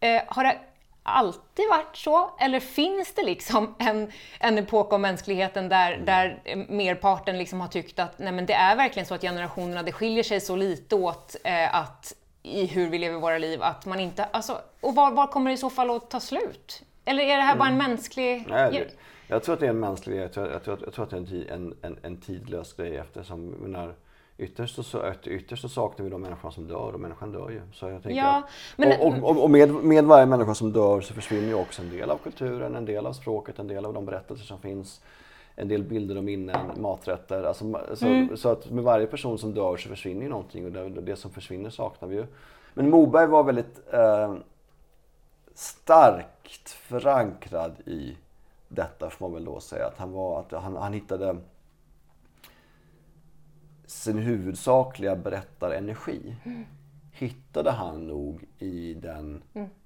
[0.00, 0.58] Eh, har det
[1.02, 2.30] alltid varit så?
[2.40, 6.04] Eller finns det liksom en, en epok av mänskligheten där, mm.
[6.04, 9.92] där merparten liksom har tyckt att nej men det är verkligen så att generationerna, det
[9.92, 14.00] skiljer sig så lite åt eh, att, i hur vi lever våra liv att man
[14.00, 16.82] inte, alltså, och var, var kommer det i så fall att ta slut?
[17.04, 17.58] Eller är det här mm.
[17.58, 17.90] bara en mm.
[17.90, 18.46] mänsklig...
[18.48, 18.94] Nej, det,
[19.26, 21.16] Jag tror att det är en mänsklig jag tror, jag tror, jag tror att det
[21.16, 23.94] är en, en, en tidlös grej eftersom när,
[24.38, 27.60] ytterst, så, ytterst så saknar vi de människorna som dör och människan dör ju.
[27.72, 28.42] Så jag tänker Ja,
[28.76, 31.90] men- och och, och med, med varje människa som dör så försvinner ju också en
[31.90, 35.00] del av kulturen, en del av språket, en del av de berättelser som finns.
[35.56, 37.42] En del bilder och minnen, maträtter.
[37.44, 38.36] Alltså, så, Mm.
[38.36, 41.30] så att med varje person som dör så försvinner ju någonting och det, det som
[41.30, 42.26] försvinner saknar vi ju.
[42.74, 44.34] Men Moberg var väldigt eh,
[45.54, 48.16] starkt förankrad i
[48.68, 49.86] detta får man väl då säga.
[49.86, 51.36] Att han, var, att han, han hittade
[53.86, 56.36] sin huvudsakliga berättarenergi
[57.12, 59.42] hittade han nog i den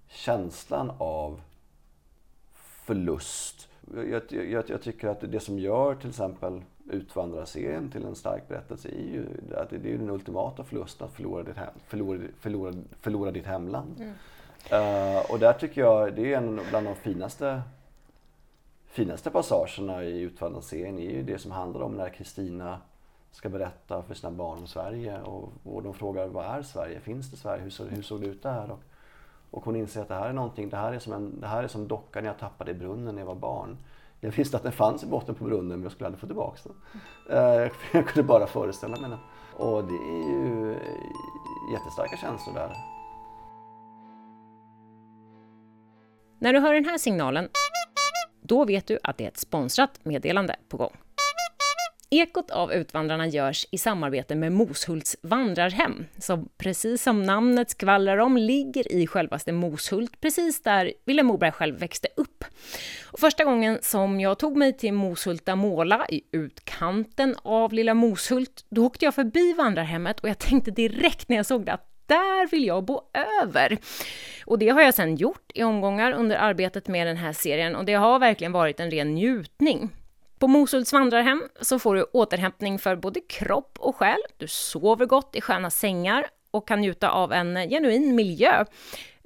[0.09, 1.41] känslan av
[2.53, 3.69] förlust.
[3.95, 8.89] Jag, jag, jag tycker att det som gör till exempel Utvandrarserien till en stark berättelse
[8.89, 13.31] är ju att det är den ultimata förlusten att förlora ditt, hem, förlora, förlora, förlora
[13.31, 14.15] ditt hemland.
[14.71, 17.63] Eh, och där tycker jag det är en bland de finaste
[18.87, 22.81] finaste passagerna i Utvandrarserien är ju det som handlar om när Kristina
[23.31, 27.01] ska berätta för sina barn om Sverige och, och de frågar vad är Sverige?
[27.01, 27.63] Finns det Sverige?
[27.63, 28.71] Hur, såg- hur såg det ut där?
[28.71, 28.81] Och,
[29.51, 31.63] och hon inser att det här är någonting, det här är som, en, det här
[31.63, 33.77] är som dockan jag tappade i brunnen när jag var barn.
[34.21, 36.59] Jag visste att den fanns i botten på brunnen men jag skulle aldrig få tillbaka
[36.65, 36.75] den.
[37.39, 39.19] Eh, jag kunde bara föreställa mig den.
[39.57, 40.77] Och det är ju
[41.73, 42.73] jättestarka känslor där.
[46.39, 47.49] När du hör den här signalen,
[48.43, 50.93] då vet du att det är ett sponsrat meddelande på gång.
[52.11, 58.37] Ekot av Utvandrarna görs i samarbete med Moshults vandrarhem, som precis som namnet skvallrar om
[58.37, 62.45] ligger i självaste Moshult, precis där Vilhelm Moberg själv växte upp.
[63.13, 68.65] Och första gången som jag tog mig till Moshulta Måla i utkanten av lilla Moshult,
[68.69, 72.51] då åkte jag förbi vandrarhemmet och jag tänkte direkt när jag såg det att där
[72.51, 73.01] vill jag bo
[73.43, 73.79] över.
[74.47, 77.85] Och det har jag sedan gjort i omgångar under arbetet med den här serien och
[77.85, 79.91] det har verkligen varit en ren njutning.
[80.39, 84.19] På Mosuls vandrarhem så får du återhämtning för både kropp och själ.
[84.37, 88.65] Du sover gott i sköna sängar och kan njuta av en genuin miljö.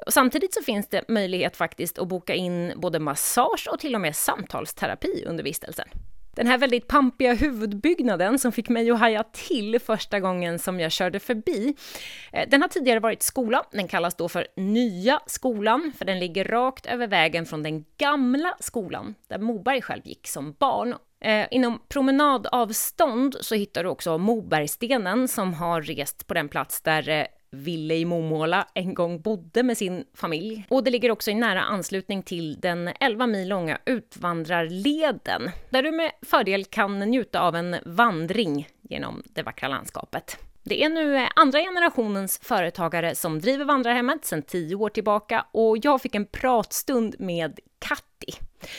[0.06, 4.00] Och samtidigt så finns det möjlighet faktiskt att boka in både massage och till och
[4.00, 5.88] med samtalsterapi under vistelsen.
[6.34, 10.92] Den här väldigt pampiga huvudbyggnaden som fick mig att haja till första gången som jag
[10.92, 11.74] körde förbi,
[12.32, 13.64] eh, den har tidigare varit skola.
[13.72, 18.56] Den kallas då för Nya skolan, för den ligger rakt över vägen från den gamla
[18.60, 20.94] skolan, där Moberg själv gick som barn.
[21.20, 27.08] Eh, inom promenadavstånd så hittar du också Mobergstenen som har rest på den plats där
[27.08, 30.66] eh, Ville i Momåla en gång bodde med sin familj.
[30.68, 35.92] Och det ligger också i nära anslutning till den 11 mil långa Utvandrarleden, där du
[35.92, 40.38] med fördel kan njuta av en vandring genom det vackra landskapet.
[40.64, 45.76] Det är nu eh, andra generationens företagare som driver vandrarhemmet sedan tio år tillbaka och
[45.82, 48.38] jag fick en pratstund med Katti.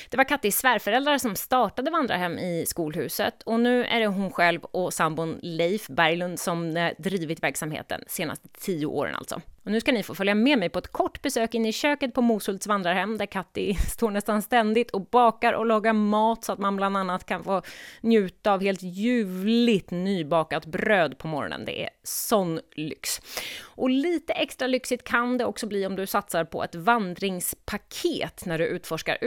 [0.10, 4.64] Det var Kattis svärföräldrar som startade vandrarhem i skolhuset och nu är det hon själv
[4.64, 9.42] och sambon Leif Berglund som eh, drivit verksamheten senaste tio åren alltså.
[9.66, 12.14] Och nu ska ni få följa med mig på ett kort besök in i köket
[12.14, 16.60] på Moshults vandrarhem där Katti står nästan ständigt och bakar och lagar mat så att
[16.60, 17.62] man bland annat kan få
[18.02, 21.66] njuta av helt ljuvligt nybakat bröd på morgonen.
[21.66, 23.22] Det är sån lyx.
[23.62, 28.58] Och lite extra lyxigt kan det också bli om du satsar på ett vandringspaket när
[28.58, 29.18] du utforskar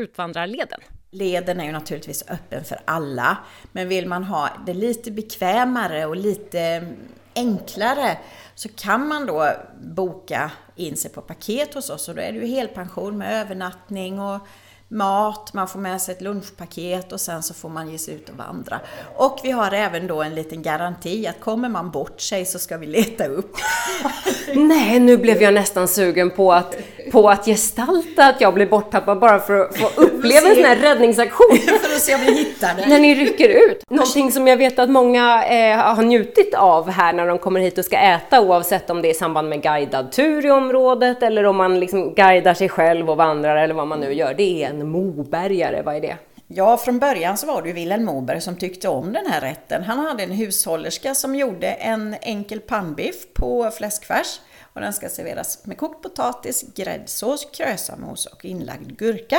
[0.47, 0.81] leden?
[1.11, 3.39] Leden är ju naturligtvis öppen för alla,
[3.73, 6.87] men vill man ha det lite bekvämare och lite
[7.35, 8.19] enklare
[8.55, 12.39] så kan man då boka in sig på paket hos oss och då är det
[12.39, 14.41] ju helpension med övernattning och
[14.89, 18.29] mat, man får med sig ett lunchpaket och sen så får man ge sig ut
[18.29, 18.81] och vandra.
[19.17, 22.77] Och vi har även då en liten garanti att kommer man bort sig så ska
[22.77, 23.57] vi leta upp.
[24.55, 26.77] Nej, nu blev jag nästan sugen på att,
[27.13, 30.77] på att gestalta att jag blir borttappad bara för att få uppleva en sån här
[30.77, 31.59] räddningsaktion.
[31.83, 32.87] för att se om vi hittar det.
[32.87, 33.91] När ni rycker ut.
[33.91, 37.79] Någonting som jag vet att många eh, har njutit av här när de kommer hit
[37.79, 41.45] och ska äta oavsett om det är i samband med guidad tur i området eller
[41.45, 44.35] om man liksom guidar sig själv och vandrar eller vad man nu gör.
[44.35, 46.17] Det är en mobergare, vad är det?
[46.49, 49.83] Ja, från början så var det ju Wilhelm Moberg som tyckte om den här rätten.
[49.83, 54.41] Han hade en hushållerska som gjorde en enkel pannbiff på fläskfärs
[54.73, 59.39] och den ska serveras med kokt potatis, gräddsås, krösamos och inlagd gurka.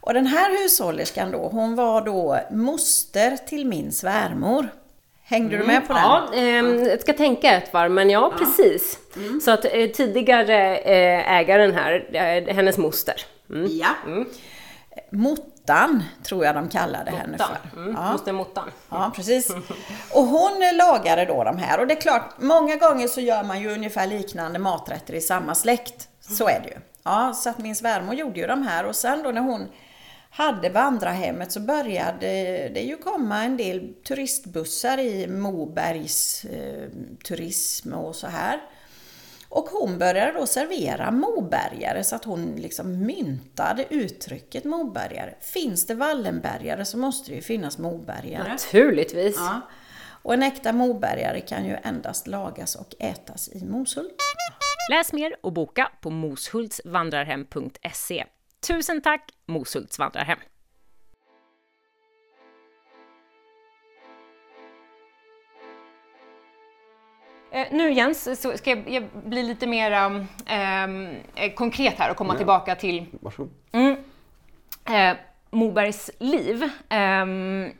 [0.00, 4.68] Och den här hushållerskan då, hon var då moster till min svärmor.
[5.24, 6.02] Hängde du med på den?
[6.02, 8.98] Ja, ehm, jag ska tänka ett varv, men ja, precis.
[9.44, 13.14] Så att eh, tidigare eh, ägaren här, eh, hennes moster.
[13.52, 13.70] Mm.
[13.78, 13.94] Ja.
[15.10, 17.56] Mottan tror jag de kallade henne Mottan.
[17.72, 17.80] för.
[17.80, 17.94] Mm.
[17.94, 18.12] Ja.
[18.12, 18.70] Moster Mottan.
[18.90, 19.50] Ja, precis.
[20.14, 21.80] Och hon lagade då de här.
[21.80, 25.54] Och det är klart, många gånger så gör man ju ungefär liknande maträtter i samma
[25.54, 26.08] släkt.
[26.20, 26.76] Så är det ju.
[27.02, 29.68] Ja, så att min svärmor gjorde ju de här och sen då när hon
[30.30, 32.26] hade vandrarhemmet så började
[32.74, 36.88] det ju komma en del turistbussar i Mobergs eh,
[37.24, 38.60] turism och så här.
[39.54, 45.34] Och hon började då servera mobergare så att hon liksom myntade uttrycket mobergare.
[45.40, 48.48] Finns det Wallenbergare så måste det ju finnas mobergare.
[48.48, 49.36] Naturligtvis.
[49.36, 49.60] Ja.
[50.22, 54.16] Och en äkta mobergare kan ju endast lagas och ätas i Moshult.
[54.90, 58.24] Läs mer och boka på moshultsvandrarhem.se.
[58.66, 60.38] Tusen tack Moshults vandrarhem!
[67.52, 69.92] Eh, nu Jens, så ska jag, jag bli lite mer
[70.46, 72.36] eh, konkret här och komma Ja.
[72.36, 73.50] tillbaka till Varsågod.
[73.72, 73.96] Mm.
[74.84, 75.16] Eh,
[75.50, 76.70] Mobergs liv.
[76.88, 77.70] ehm,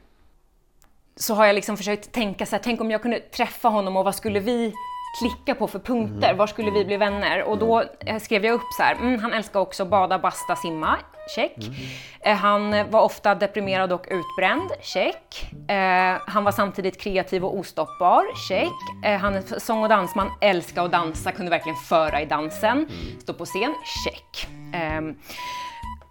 [1.16, 4.04] så har jag liksom försökt tänka så här, tänk om jag kunde träffa honom och
[4.04, 4.72] vad skulle vi
[5.20, 6.34] klicka på för punkter?
[6.34, 7.42] Var skulle vi bli vänner?
[7.42, 10.98] Och då eh, skrev jag upp så här, mm, han älskar också bada, basta, simma,
[11.34, 11.56] check.
[12.20, 15.52] Eh, han var ofta deprimerad och utbränd, check.
[15.68, 19.04] Eh, han var samtidigt kreativ och ostoppbar, check.
[19.04, 22.88] Eh, han är sång och dansman, älskar att dansa, kunde verkligen föra i dansen.
[23.20, 24.48] Stå på scen, check.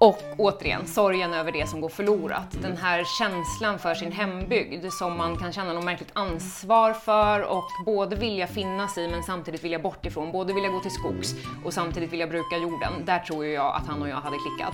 [0.01, 2.51] Och återigen, sorgen över det som går förlorat.
[2.61, 7.63] Den här känslan för sin hembygd som man kan känna något märkligt ansvar för och
[7.85, 10.31] både vilja finnas i men samtidigt vilja bort ifrån.
[10.31, 11.33] Både vilja gå till skogs
[11.65, 12.93] och samtidigt vilja bruka jorden.
[13.05, 14.73] Där tror jag att han och jag hade klickat.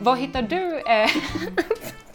[0.00, 0.80] Vad hittar du?
[0.80, 1.10] Eh...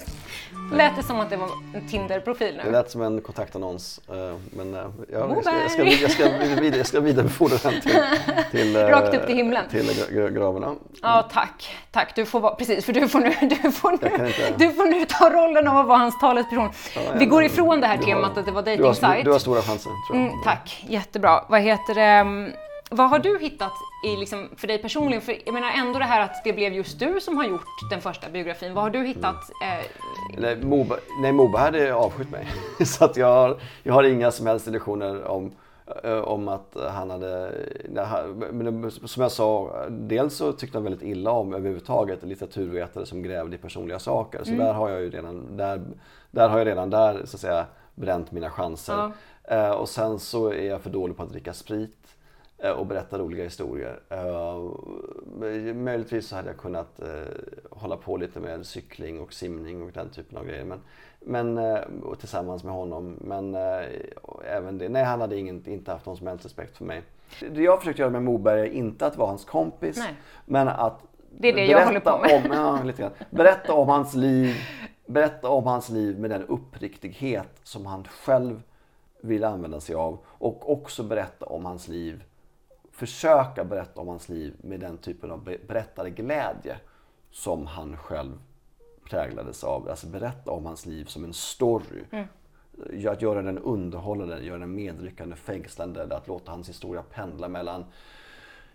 [0.73, 2.71] Lät det som att det var en Tinder-profil Det nu?
[2.71, 4.01] lät som en kontaktannons.
[4.09, 4.85] eh, Men eh, ja,
[5.35, 7.91] jag, ska, jag, ska, jag, ska, jag ska vidarebefordra den till,
[8.51, 9.63] till, eh, Rakt upp till himlen.
[9.69, 10.75] till gra- gra- gravarna.
[11.01, 11.75] Ja, tack.
[11.91, 13.29] Tack, du får vara, precis, för du får nu,
[13.63, 16.69] du får nu, du får nu ta rollen av att vara hans talesperson.
[16.95, 19.31] Vi men går ifrån det här du har- temat att det var Du har, du
[19.31, 20.17] har stora chanser tror.
[20.19, 21.43] Mm, tack, jättebra.
[21.49, 22.23] Vad heter det?
[22.91, 23.71] Mm, Vad har du hittat
[24.05, 25.21] i, liksom, för dig personligen?
[25.21, 28.01] För jag menar ändå det här att det blev just du som har gjort den
[28.01, 28.73] första biografin.
[28.73, 29.49] Vad har du hittat?
[29.63, 29.85] Eh,
[30.37, 32.47] Nej, Moberg, nej, Moberg hade avskytt mig.
[32.85, 35.51] Så att jag, har, jag har inga som helst illusioner om,
[36.03, 37.51] eh, om att han hade...
[38.51, 43.55] Men som jag sa, dels så tyckte han väldigt illa om överhuvudtaget litteraturvetare som grävde
[43.55, 44.43] i personliga saker.
[44.43, 45.81] Så där har jag ju redan, där,
[46.31, 49.11] där har jag redan där så att säga bränt mina chanser.
[49.43, 52.24] Eh, och sen så är jag för dålig på att dricka sprit eh,
[52.77, 53.99] och berätta roliga historier.
[54.09, 54.59] Eh,
[55.73, 57.07] möjligtvis så hade jag kunnat eh,
[57.69, 60.65] hålla på lite med cykling och simning och den typen av grejer.
[60.65, 60.79] Men,
[61.19, 63.17] men, eh, och tillsammans med honom.
[63.21, 63.85] Men eh,
[64.45, 67.01] även det, nej han hade ingen, inte haft någon som helst respekt för mig.
[67.51, 69.97] Det jag försökte göra med Moberg är inte att vara hans kompis.
[69.97, 70.13] Nej.
[70.45, 71.01] Men att
[71.37, 72.45] Det är det jag håller på med.
[72.45, 73.11] Om, ja, lite grann.
[73.29, 74.55] Berätta om hans liv.
[75.05, 78.61] Berätta om hans liv med den uppriktighet som han själv
[79.21, 80.17] vill använda sig av.
[80.25, 82.23] Och också berätta om hans liv.
[82.95, 86.77] Försöka berätta om hans liv med den typen av be- berättarglädje
[87.31, 88.31] som han själv
[89.09, 89.89] präglades av.
[89.89, 92.03] Alltså berätta om hans liv som en story.
[92.93, 96.15] Ja, Att göra den underhållande, göra den medryckande, fängslande.
[96.15, 97.85] Att låta hans historia pendla mellan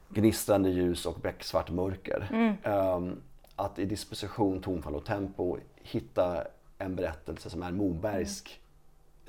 [0.09, 2.29] gnistrande ljus och becksvart mörker.
[2.63, 3.21] Ehm,
[3.57, 6.45] att i disposition, tonfall och tempo hitta
[6.79, 8.61] en berättelse som är Mobergsk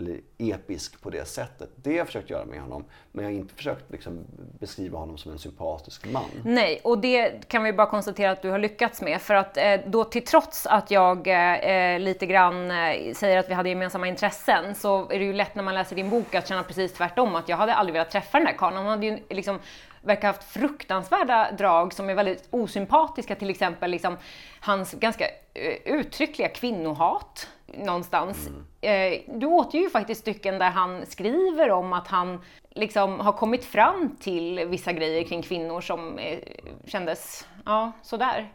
[0.01, 1.69] eller episk på det sättet.
[1.75, 2.85] Det har jag försökt göra med honom.
[3.11, 4.25] Men jag har inte försökt liksom,
[4.59, 6.23] beskriva honom som en sympatisk man.
[6.45, 9.21] Nej, och det kan vi bara konstatera att du har lyckats med.
[9.21, 13.49] För att eh, då till trots att jag eh, eh, lite grann eh, säger att
[13.49, 16.47] vi hade gemensamma intressen så är det ju lätt när man läser din bok att
[16.47, 17.35] känna precis tvärtom.
[17.35, 18.75] Att jag hade aldrig velat träffa den där karln.
[18.75, 19.59] Han hade ju liksom
[20.01, 23.35] verkar ha haft fruktansvärda drag som är väldigt osympatiska.
[23.35, 24.17] Till exempel liksom,
[24.59, 28.49] hans ganska eh, uttryckliga kvinnohat någonstans.
[28.81, 33.65] Eh, du återger ju faktiskt stycken där han skriver om att han liksom har kommit
[33.65, 36.39] fram till vissa grejer kring kvinnor som eh,
[36.85, 38.53] kändes, ja, sådär.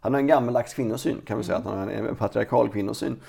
[0.00, 1.58] Han har en gammaldags kvinnosyn kan vi säga.
[1.58, 3.20] Att han har en patriarkal kvinnosyn.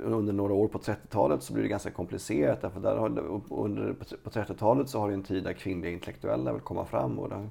[0.00, 2.60] Under några år på 30-talet så blir det ganska komplicerat.
[2.62, 3.08] Därför där har,
[3.50, 3.92] under,
[4.24, 7.18] på 30-talet så har det en tid där kvinnliga intellektuella vill komma fram.
[7.18, 7.50] Och där,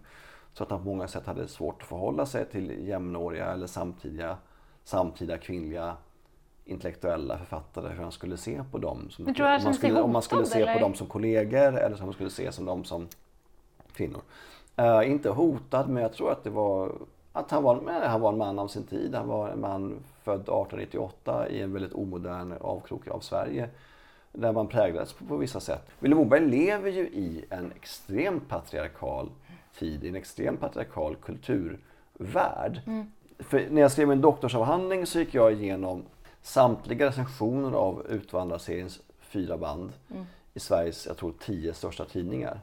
[0.53, 4.37] så att han på många sätt hade svårt att förhålla sig till jämnåriga eller samtidiga,
[4.83, 5.95] samtida kvinnliga
[6.69, 7.93] intellektuella författare.
[7.93, 9.10] Hur han skulle se på dem.
[9.10, 10.73] Som, tror om, man skulle, om man skulle se eller?
[10.73, 13.08] på dem som kollegor eller om man skulle se som dem som
[13.93, 14.21] kvinnor.
[14.75, 16.91] Eh, inte hotad, men jag tror att det var
[17.33, 19.15] att han var, han var en man av sin tid.
[19.15, 23.69] Han var en man född 1898 i en väldigt omodern avkrok av Sverige.
[24.31, 25.89] Där man präglades på, på vissa sätt.
[26.00, 29.29] Vilhelm Moberg lever ju i en extremt patriarkal
[29.79, 32.81] tid, i en extremt patriarkal kulturvärld.
[33.39, 36.04] För när jag skrev min doktorsavhandling så gick jag igenom
[36.42, 39.94] samtliga recensioner av Utvandrarseriens fyra band
[40.54, 42.60] i Sveriges, jag tror, tio största tidningar.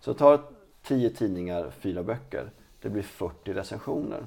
[0.00, 0.40] Så jag tar
[0.82, 2.50] tio tidningar, fyra böcker.
[2.80, 4.26] Det blir 40 recensioner.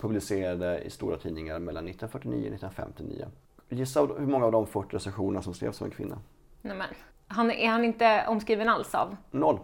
[0.00, 3.26] publicerade i stora tidningar mellan 1949 och 1959.
[3.68, 6.18] Gissa hur många av de 40 recensionerna som skrevs av en kvinna?
[6.62, 6.86] Nej, men.
[7.26, 9.16] Han, är han inte omskriven alls av?
[9.30, 9.58] Noll.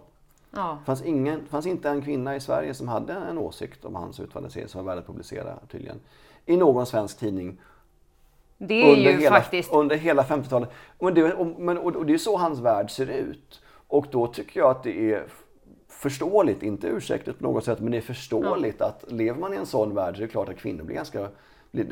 [0.51, 0.77] Ja.
[0.81, 4.21] Det fanns, ingen, fanns inte en kvinna i Sverige som hade en åsikt om hans
[4.21, 6.01] utvandringsserie som var värd att publicera tydligen.
[6.47, 7.61] I någon svensk tidning
[8.59, 9.73] Det är under, ju hela, faktiskt...
[9.73, 10.71] under hela 50-talet.
[10.99, 13.63] Och det, och, men, och, och det är så hans värld ser ut.
[13.89, 15.25] Och då tycker jag att det är
[15.89, 19.67] förståeligt, inte ursäktligt på något sätt, men det är förståeligt att lever man i en
[19.67, 21.29] sån värld så är det klart att kvinnor blir ganska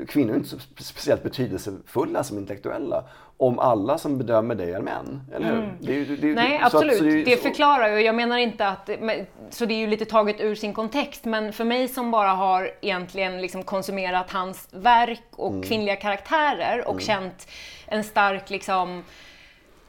[0.08, 3.04] Kvinnor är inte så spe- speciellt betydelsefulla som intellektuella
[3.36, 5.20] om alla som bedömer dig är män.
[5.34, 5.74] Eller hur?
[5.80, 7.00] Det är ju- det är- Nej, att- absolut.
[7.00, 8.00] är ju- det förklarar ju.
[8.04, 8.90] Jag menar inte att...
[9.50, 12.70] Så det är ju lite taget ur sin kontext, men för mig som bara har
[12.82, 15.62] egentligen liksom konsumerat hans verk och Mm.
[15.62, 17.48] kvinnliga karaktärer och känt
[17.86, 19.02] en stark liksom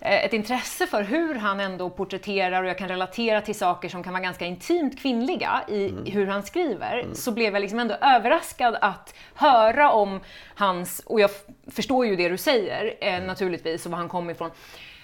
[0.05, 4.13] ett intresse för hur han ändå porträtterar och jag kan relatera till saker som kan
[4.13, 6.05] vara ganska intimt kvinnliga i Mm.
[6.05, 10.19] hur han skriver, så blev jag liksom ändå överraskad att höra om
[10.55, 11.29] hans, och jag
[11.71, 14.51] förstår ju det du säger eh, naturligtvis och var han kom ifrån,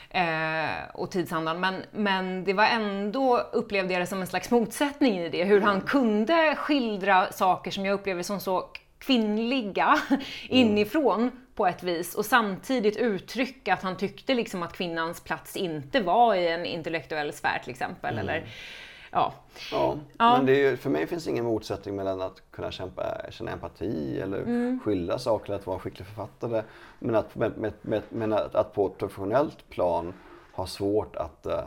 [0.09, 5.17] eh, och tidsandan, men, men det var ändå, upplevde jag det som en slags motsättning
[5.19, 9.99] i det, hur han kunde skildra saker som jag upplever som så kvinnliga
[10.49, 11.31] inifrån
[11.61, 16.35] på ett vis och samtidigt uttrycka att han tyckte liksom att kvinnans plats inte var
[16.35, 18.17] i en intellektuell sfär till exempel.
[18.17, 18.45] Eller,
[19.11, 19.33] ja.
[19.71, 20.37] Ja, Ja.
[20.43, 24.37] men ju- för mig finns det ingen motsättning mellan att kunna kämpa, känna empati eller
[24.41, 24.79] Mm.
[24.85, 26.63] skildra saker eller att vara en skicklig författare.
[26.99, 30.13] Men att, med, med, med, men att, att på ett professionellt plan
[30.53, 31.63] ha svårt att eh,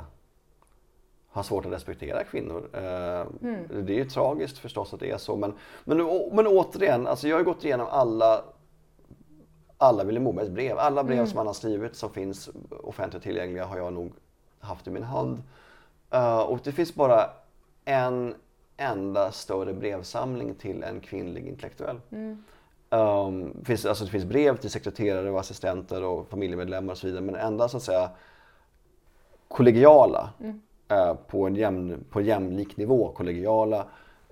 [1.29, 2.69] ha svårt att respektera kvinnor.
[2.73, 3.87] Eh, Mm.
[3.87, 5.37] Det är ju tragiskt förstås att det är så.
[5.37, 5.53] Men,
[5.85, 5.97] men,
[6.33, 8.45] men återigen, alltså jag har gått igenom alla
[9.79, 10.79] alla Vilhelm Mobergs brev.
[10.79, 14.13] Alla brev som han har skrivit som finns offentligt tillgängliga har jag nog
[14.61, 15.43] haft i min hand.
[16.11, 17.31] Eh, och det finns bara
[17.85, 18.35] en
[18.77, 22.01] enda större brevsamling till en kvinnlig intellektuell.
[22.91, 27.07] Um, det, finns, alltså det finns brev till sekreterare och assistenter och familjemedlemmar och så
[27.07, 27.23] vidare.
[27.23, 28.11] Men enda så att säga
[29.49, 30.31] kollegiala,
[30.89, 33.87] eh, på, en jämn, på jämlik nivå, kollegiala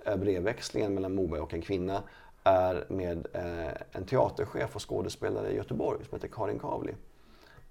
[0.05, 2.03] eh, brevväxlingen mellan Moberg och en kvinna
[2.43, 6.93] är med eh, en teaterchef och skådespelare i Göteborg som heter Karin Kavli.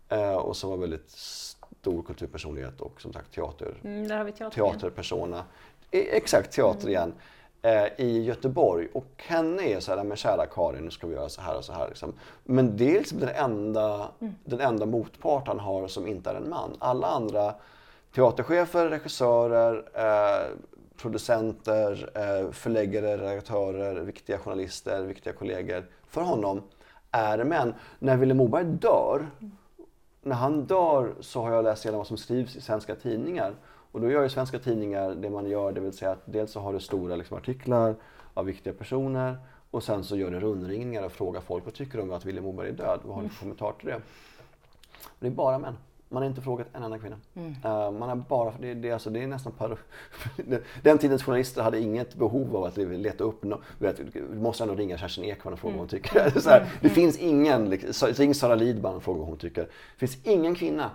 [0.08, 4.32] Eh, och som var väldigt stor kulturpersonlighet och som sagt teater, Mm, där har vi
[4.32, 4.78] teatern igen.
[4.78, 5.44] teaterpersona.
[5.90, 7.12] Exakt, teater igen.
[7.62, 8.88] Eh, I Göteborg.
[8.94, 11.64] Och henne är så här, men kära Karin, nu ska vi göra så här och
[11.64, 11.88] så här.
[11.88, 12.12] Liksom.
[12.44, 14.08] Men det är liksom den enda,
[14.44, 16.76] den enda motpart han har som inte är en man.
[16.78, 17.54] Alla andra
[18.14, 20.46] teaterchefer, regissörer, eh,
[21.03, 25.86] producenter, eh, förläggare, redaktörer, viktiga journalister, viktiga kollegor.
[26.07, 26.62] För honom
[27.11, 27.74] är män.
[27.98, 29.26] När Vilhelm Moberg dör
[30.22, 33.55] när han dör så har jag läst igenom vad som skrivs i svenska tidningar.
[33.64, 36.61] Och då gör ju svenska tidningar det man gör, det vill säga att dels så
[36.61, 37.96] har du stora liksom, artiklar
[38.34, 39.36] av viktiga personer
[39.70, 42.46] och sen så gör du rundringningar och frågar folk vad tycker de om att Vilhelm
[42.46, 43.00] Moberg är död?
[43.05, 43.96] Vad har du för kommentar till det?
[45.05, 45.76] Och det är bara män.
[46.12, 47.16] Man har inte frågat en enda kvinna.
[47.64, 49.78] Eh, man har bara, det, det, är alltså, det är nästan par,
[50.82, 54.74] Den tidens journalister hade inget behov av att leta upp no, vet, Du måste ändå
[54.74, 56.30] ringa Kerstin Ekman och fråga vad hon tycker.
[56.40, 59.62] Så här, det finns ingen, liksom, ring Sara Lidman och fråga vad hon tycker.
[59.62, 60.90] Det finns ingen kvinna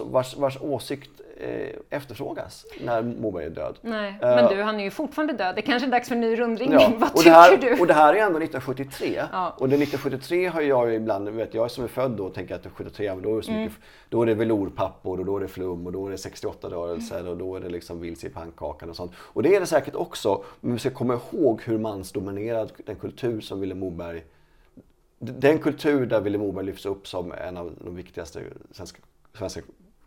[0.00, 1.21] vars, vars åsikt
[1.90, 3.78] efterfrågas när Moberg är död.
[3.82, 5.54] Nej, Eh, men du, han är ju fortfarande död.
[5.56, 6.78] Det kanske är dags för en ny rundringning.
[6.80, 7.80] Ja, Vad och, tycker här, du?
[7.80, 9.22] och det här är ändå 1973.
[9.32, 9.50] Ja.
[9.58, 12.68] Och det 1973 har jag ibland, vet jag som är född då tänker att det
[12.68, 13.62] är 73, men då är det, så Mm.
[13.62, 13.78] mycket,
[14.08, 17.28] då är det velourpappor och då är det flum och då är det 68 rörelser
[17.28, 19.12] och då är det liksom vilse i pannkakan och sånt.
[19.18, 23.40] Och det är det säkert också, men vi ska komma ihåg hur mansdominerad den kultur
[23.40, 24.22] som Vilhelm Moberg
[25.18, 28.40] den kultur där Vilhelm Moberg lyfts upp som en av de viktigaste
[28.72, 28.98] svenska,
[29.38, 29.60] svenska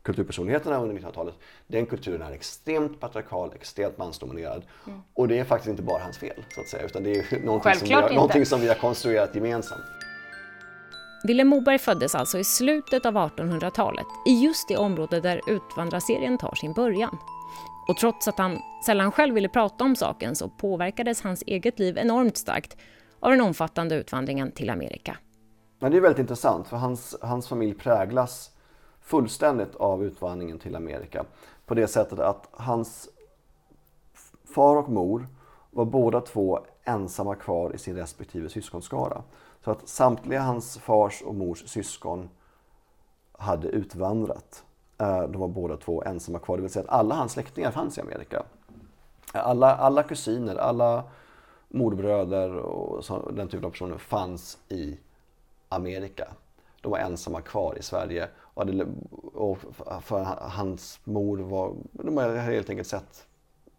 [0.05, 1.35] kulturpersonligheterna under 1900-talet.
[1.67, 4.63] Den kulturen är extremt patriarkal, extremt mansdominerad.
[5.13, 7.75] Och det är faktiskt inte bara hans fel, så att säga, utan det är någonting,
[7.75, 9.81] som vi, har, någonting som vi har konstruerat gemensamt.
[11.23, 16.55] Vilhelm Moberg föddes alltså i slutet av 1800-talet i just det område där Utvandrarserien tar
[16.55, 17.17] sin början.
[17.87, 21.97] Och trots att han sällan själv ville prata om saken så påverkades hans eget liv
[21.97, 22.77] enormt starkt
[23.19, 25.17] av den omfattande utvandringen till Amerika.
[25.79, 28.54] Men det är väldigt intressant för hans, hans familj präglas
[29.05, 31.25] fullständigt av utvandringen till Amerika.
[31.65, 33.09] På det sättet att hans
[34.43, 35.27] far och mor
[35.71, 39.23] var båda två ensamma kvar i sin respektive syskonskara.
[39.63, 42.29] Så att samtliga hans fars och mors syskon
[43.31, 44.63] hade utvandrat.
[44.97, 47.97] Eh, de var båda två ensamma kvar, det vill säga att alla hans släktingar fanns
[47.97, 48.43] i Amerika.
[49.33, 51.03] Alla, alla kusiner, alla
[51.67, 54.97] morbröder och så, den typen av personer fanns i
[55.69, 56.27] Amerika.
[56.81, 58.29] De var ensamma kvar i Sverige.
[58.55, 58.85] Och, hade,
[59.33, 59.57] och
[60.01, 63.27] för hans mor var, de hade helt enkelt sett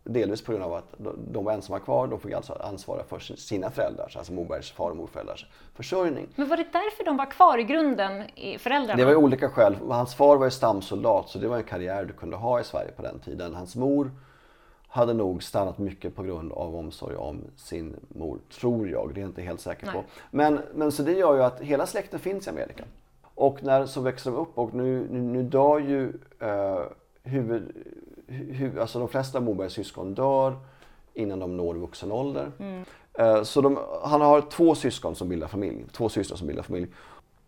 [0.04, 0.94] delvis på grund av att
[1.32, 2.06] de var ensamma kvar.
[2.06, 6.28] De fick alltså ansvara för sina föräldrars, alltså Mobergs far och morföräldrars försörjning.
[6.36, 8.24] Men var det därför de var kvar i grunden,
[8.58, 8.96] föräldrarna?
[8.96, 9.76] Det var ju olika skäl.
[9.88, 12.90] Hans far var ju stamsoldat så det var en karriär du kunde ha i Sverige
[12.96, 13.54] på den tiden.
[13.54, 14.10] Hans mor
[14.88, 19.10] hade nog stannat mycket på grund av omsorg om sin mor, tror jag.
[19.14, 20.04] Det är jag inte helt säker på.
[20.30, 22.84] Men, men så det gör ju att hela släkten finns i Amerika.
[23.36, 26.80] Och när så växer de upp och nu, nu, nu dör ju eh,
[27.22, 27.72] huvud,
[28.26, 30.56] huvud, alltså de flesta Mobergs syskon dör
[31.14, 32.52] innan de når vuxen ålder.
[32.58, 32.84] Mm.
[33.18, 36.86] Eh, så de, han har två syskon som bildar familj, två systrar som bildar familj.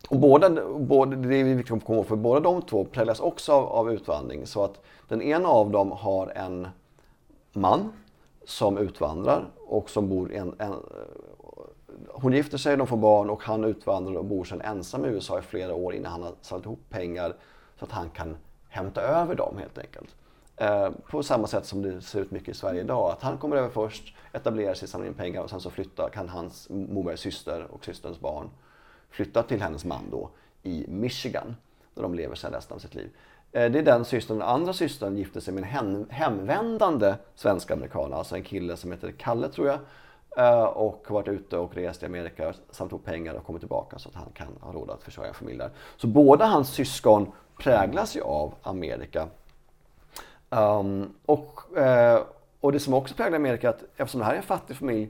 [0.09, 3.51] Och båda, båda, det är viktigt att komma ihåg, för båda de två präglas också
[3.53, 4.45] av, av utvandring.
[4.45, 6.67] Så att den ena av dem har en
[7.53, 7.93] man
[8.45, 10.73] som utvandrar och som bor en, en
[12.21, 15.39] hon gifter sig, de får barn och han utvandrar och bor sedan ensam i USA
[15.39, 17.33] i flera år innan han har samlat ihop pengar
[17.79, 18.37] så att han kan
[18.69, 20.15] hämta över dem helt enkelt.
[20.55, 23.11] Eh, på samma sätt som det ser ut mycket i Sverige idag.
[23.11, 26.29] Att han kommer över först, etablerar sig, samlar in pengar och sen så flyttar, kan
[26.29, 28.49] hans mormors syster och systerns barn
[29.09, 30.29] flytta till hennes man då
[30.63, 31.55] i Michigan
[31.93, 33.09] där de lever sedan resten av sitt liv.
[33.51, 34.37] Eh, det är den systern.
[34.37, 39.11] Den andra systern gifte sig med en hem, hemvändande svensk-amerikan, alltså en kille som heter
[39.11, 39.79] Kalle tror jag.
[40.37, 43.99] Eh, och har varit ute och rest i Amerika, samt tog pengar och kommit tillbaka
[43.99, 45.71] så att han kan ha råd att försörja en familj där.
[45.97, 49.27] Så båda hans syskon präglas ju av Amerika.
[50.49, 52.21] Um, och, uh,
[52.59, 55.09] och det som också präglar Amerika, är att eftersom det här är en fattig familj,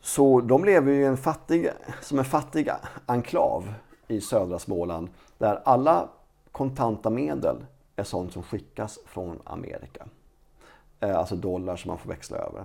[0.00, 1.70] så de lever ju en fattig,
[2.00, 2.70] som en fattig
[3.06, 3.74] enklav
[4.08, 5.08] i södra Småland,
[5.38, 6.08] där alla
[6.52, 7.56] kontanta medel
[7.96, 10.06] är sånt som skickas från Amerika.
[11.04, 12.64] Uh, alltså dollar som man får växla över.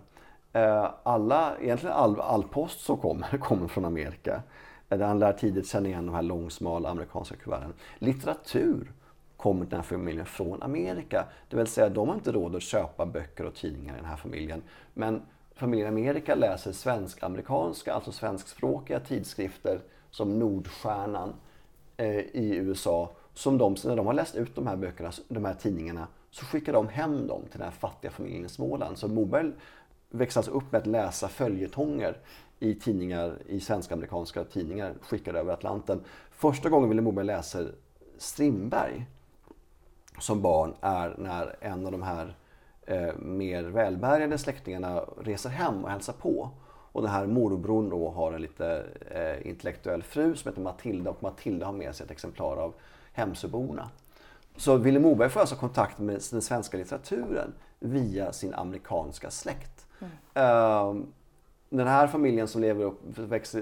[0.57, 4.41] Eh, alla, egentligen all, all post som kommer, kommer från Amerika.
[4.89, 7.73] Eh, där han lär tidigt känna igen de här långsmala amerikanska kuverten.
[7.97, 8.91] Litteratur
[9.37, 11.25] kommer den här familjen från Amerika.
[11.49, 14.17] Det vill säga, de har inte råd att köpa böcker och tidningar i den här
[14.17, 14.61] familjen.
[14.93, 15.21] Men
[15.55, 19.79] familjen Amerika läser svensk-amerikanska, alltså svenskspråkiga tidskrifter
[20.11, 21.33] som Nordstjärnan
[21.97, 23.11] eh, i USA.
[23.33, 26.73] Som de, när de har läst ut de här böckerna, de här tidningarna, så skickar
[26.73, 28.97] de hem dem till den här fattiga familjen i Småland.
[28.97, 29.51] Så Moberg
[30.09, 32.17] växlas upp med att läsa följetonger
[32.59, 36.03] i tidningar, i svensk-amerikanska tidningar skickade över Atlanten.
[36.31, 37.71] Första gången Vilhelm Moberg läser
[38.17, 39.05] Strindberg
[40.19, 42.35] som barn är när en av de här
[42.85, 46.49] eh, mer välbärgade släktingarna reser hem och hälsar på.
[46.91, 51.23] Och den här morbrorn då har en lite eh, intellektuell fru som heter Matilda och
[51.23, 52.73] Matilda har med sig ett exemplar av
[53.13, 53.89] Hemsöborna.
[54.55, 59.76] Så Vilhelm Moberg får alltså kontakt med den svenska litteraturen via sin amerikanska släkt.
[59.99, 60.87] Mm.
[60.87, 61.13] Um,
[61.69, 63.01] den här familjen som lever, upp,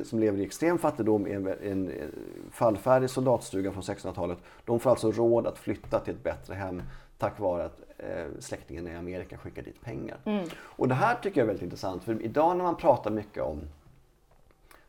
[0.04, 2.12] som lever i extrem fattigdom i en, en, en
[2.52, 4.38] fallfärdig soldatstuga från 1600-talet.
[4.66, 6.82] De får alltså råd att flytta till ett bättre hem
[7.18, 10.18] tack vare att eh, släktingen i Amerika skickar dit pengar.
[10.26, 10.48] Mm.
[10.56, 13.62] Och det här tycker jag är väldigt intressant för idag när man pratar mycket om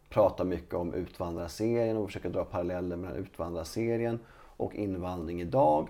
[0.08, 4.18] pratar mycket om utvandrarserien och försöker dra paralleller mellan utvandrarserien
[4.56, 5.88] och invandring idag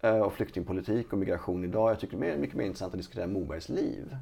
[0.00, 1.90] eh, och flyktingpolitik och migration idag.
[1.90, 4.16] Jag tycker det är mycket mer intressant att diskutera Mobergs liv.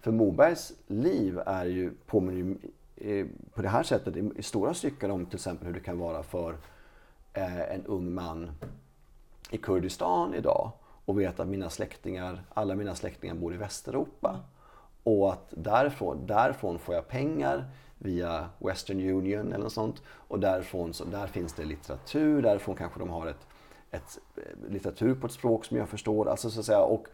[0.00, 5.10] För Mobergs liv är ju, påminner ju eh, på det här sättet i stora stycken
[5.10, 6.56] om till exempel hur det kan vara för
[7.32, 8.50] eh, en ung man
[9.50, 10.70] i Kurdistan idag
[11.04, 14.40] och veta att mina släktingar, alla mina släktingar bor i Västeuropa.
[15.02, 17.64] Och att därifrån, därifrån får jag pengar
[17.98, 20.02] via Western Union eller något sånt.
[20.06, 23.46] Och därifrån så, där finns det litteratur, därifrån kanske de har ett,
[23.90, 26.28] ett eh, litteratur på ett språk som jag förstår.
[26.28, 27.06] Alltså så att säga, och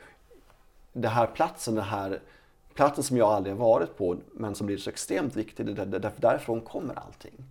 [0.93, 2.21] den här platsen, den här
[2.77, 6.13] platsen som jag aldrig har varit på men som blir så extremt viktig, det, det,
[6.17, 7.45] därifrån kommer allting.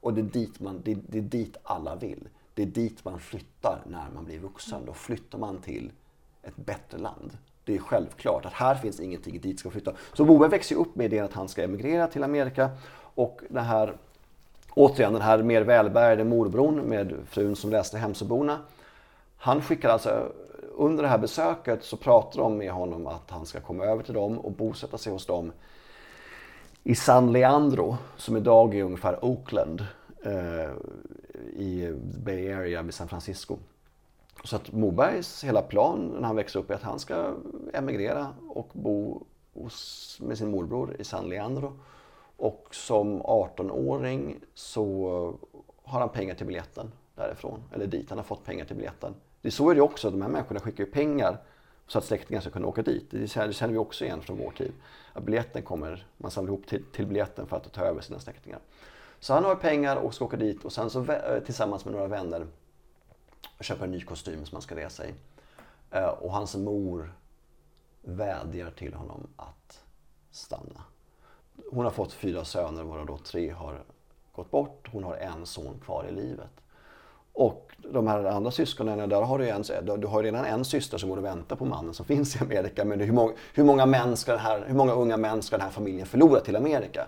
[0.00, 2.28] Och det är, dit man, det, det är dit alla vill.
[2.54, 4.82] Det är dit man flyttar när man blir vuxen.
[4.86, 5.92] Då flyttar man till
[6.42, 7.38] ett bättre land.
[7.64, 9.92] Det är självklart att här finns ingenting, dit ska flytta.
[10.12, 12.70] Så Boberg växer upp med idén att han ska emigrera till Amerika
[13.14, 13.96] och det här,
[14.70, 18.58] återigen den här mer välbärgade morbrorn med frun som läste Hemsöborna.
[19.36, 20.32] Han skickar alltså
[20.76, 24.14] under det här besöket så pratar de med honom att han ska komma över till
[24.14, 25.52] dem och bosätta sig hos dem
[26.82, 29.86] i San Leandro, som idag är ungefär Oakland
[30.24, 30.70] eh,
[31.52, 31.94] i
[32.24, 33.56] Bay Area vid San Francisco.
[34.44, 37.34] Så att Mobergs hela plan när han växer upp är att han ska
[37.74, 41.72] emigrera och bo hos, med sin morbror i San Leandro.
[42.36, 45.34] Och som 18-åring så
[45.82, 48.10] har han pengar till biljetten därifrån, eller dit.
[48.10, 50.60] Han har fått pengar till biljetten det är så är det också, de här människorna
[50.60, 51.38] skickar ju pengar
[51.86, 53.10] så att släktingar ska kunna åka dit.
[53.10, 54.72] Det känner vi också igen från vår tid.
[55.12, 58.58] Att biljetten kommer, man samlar ihop till, till biljetten för att ta över sina släktingar.
[59.20, 62.06] Så han har pengar och ska åka dit och sen så eh, tillsammans med några
[62.06, 62.46] vänner
[63.60, 65.14] köpa en ny kostym som han ska resa i.
[65.90, 67.12] Eh, och hans mor
[68.02, 69.84] vädjar till honom att
[70.30, 70.82] stanna.
[71.70, 73.84] Hon har fått fyra söner varav då tre har
[74.32, 74.88] gått bort.
[74.92, 76.50] Hon har en son kvar i livet.
[77.38, 79.62] Och de här andra syskonen, där har du, en,
[80.00, 82.84] du har redan en syster som går och väntar på mannen som finns i Amerika.
[82.84, 85.64] Men hur många, hur många, män ska den här, hur många unga män ska den
[85.64, 87.06] här familjen förlora till Amerika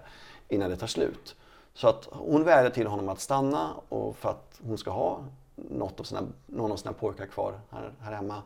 [0.49, 1.37] innan det tar slut?
[1.75, 5.21] Så att hon vädjar till honom att stanna och för att hon ska ha
[5.57, 8.43] något av sina, någon av sina pojkar kvar här, här hemma.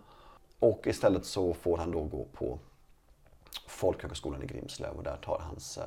[0.58, 2.58] Och istället så får han då gå på
[3.66, 5.84] Folkhögskolan i Grimslöv och där tar hans eh,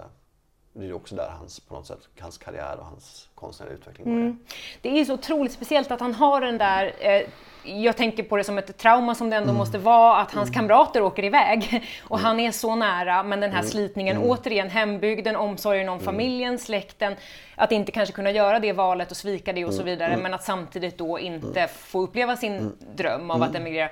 [0.79, 4.19] det är också där hans, på något sätt, hans karriär och hans konstnärliga utveckling börjar.
[4.19, 4.39] Mm.
[4.81, 7.27] Det är så otroligt speciellt att han har den där eh,
[7.67, 9.57] jag tänker på det som ett trauma som det ändå mm.
[9.57, 10.53] måste vara att hans mm.
[10.53, 12.25] kamrater åker iväg och mm.
[12.25, 13.71] han är så nära men den här mm.
[13.71, 14.29] slitningen, mm.
[14.29, 17.15] återigen hembygden, omsorgen om familjen, släkten,
[17.55, 20.43] att inte kanske kunna göra det valet och svika det och så vidare men att
[20.43, 23.89] samtidigt då inte få uppleva sin dröm av att emigrera.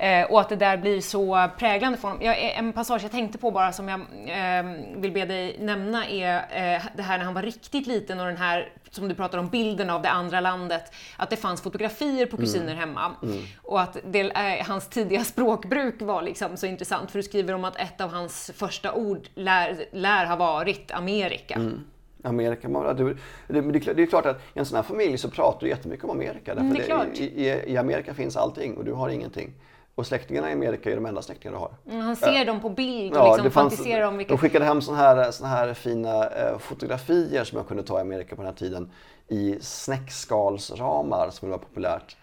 [0.00, 2.24] Eh, och att det där blir så präglande för honom.
[2.24, 4.64] Jag, en passage jag tänkte på bara som jag eh,
[4.96, 8.36] vill be dig nämna är eh, det här när han var riktigt liten och den
[8.36, 10.92] här, som du pratar om, bilden av det andra landet.
[11.16, 12.78] Att det fanns fotografier på kusiner mm.
[12.78, 13.14] hemma.
[13.22, 13.42] Mm.
[13.62, 17.64] Och att det, eh, hans tidiga språkbruk var liksom så intressant för du skriver om
[17.64, 21.54] att ett av hans första ord lär, lär ha varit Amerika.
[21.54, 21.80] Mm.
[22.22, 22.68] Amerika.
[22.68, 23.16] Det,
[23.48, 26.10] det, det, är klart att i en sån här familj så pratar du jättemycket om
[26.10, 26.54] Amerika.
[26.54, 29.52] Därför mm, det, i, I Amerika finns allting och du har ingenting.
[30.00, 31.70] Och släktingarna i Amerika är de enda släktingar du har.
[31.86, 34.32] Mm, han ser äh, dem på bild och ja, liksom fantiserar om vilka...
[34.32, 38.00] De skickade hem såna här, såna här fina eh, fotografier som jag kunde ta i
[38.00, 38.90] Amerika på den här tiden
[39.28, 42.16] i snäckskalsramar som var populärt.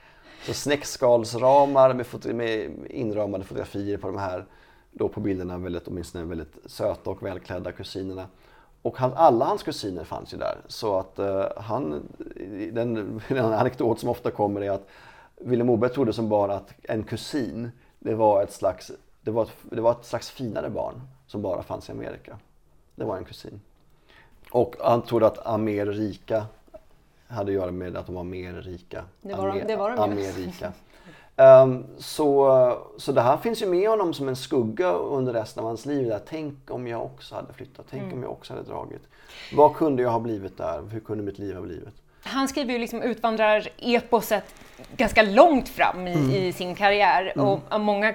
[0.45, 4.45] Så snäckskalsramar med, med inramade fotografier på de här,
[4.91, 8.27] då på bilderna, väldigt, åtminstone väldigt söta och välklädda kusinerna.
[8.81, 10.57] Och han, alla hans kusiner fanns ju där.
[10.67, 12.07] Så att uh, han,
[12.71, 14.87] den, den anekdot som ofta kommer är att
[15.41, 19.51] Vilhelm Moberg trodde som barn att en kusin, det var ett slags, det var ett,
[19.61, 22.37] det var ett slags finare barn som bara fanns i Amerika.
[22.95, 23.61] Det var en kusin.
[24.51, 26.45] Och han trodde att Amerika
[27.27, 29.03] hade att göra med att de var mer rika.
[29.21, 30.73] Det var de, det var de Amerika.
[31.39, 35.67] Um, så, så det här finns ju med honom som en skugga under resten av
[35.67, 36.07] hans liv.
[36.07, 36.21] Där.
[36.27, 38.15] Tänk om jag också hade flyttat, tänk mm.
[38.15, 39.01] om jag också hade dragit.
[39.55, 40.81] Vad kunde jag ha blivit där?
[40.81, 41.95] Hur kunde mitt liv ha blivit?
[42.27, 44.55] Han skriver ju liksom utvandrar-eposet
[44.97, 46.31] ganska långt fram i, mm.
[46.31, 47.47] i sin karriär mm.
[47.47, 48.13] och många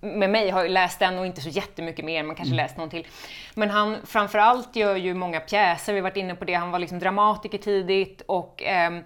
[0.00, 2.64] med mig har ju läst den och inte så jättemycket mer, man kanske mm.
[2.64, 3.06] läst någon till.
[3.54, 6.78] Men han framförallt gör ju många pjäser, vi har varit inne på det, han var
[6.78, 9.04] liksom dramatiker tidigt och ehm,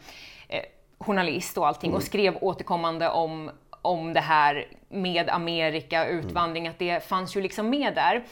[0.49, 0.63] eh,
[0.99, 1.97] journalist och allting mm.
[1.97, 3.51] och skrev återkommande om,
[3.83, 8.25] om det här med Amerika, utvandring, att det fanns ju liksom med där.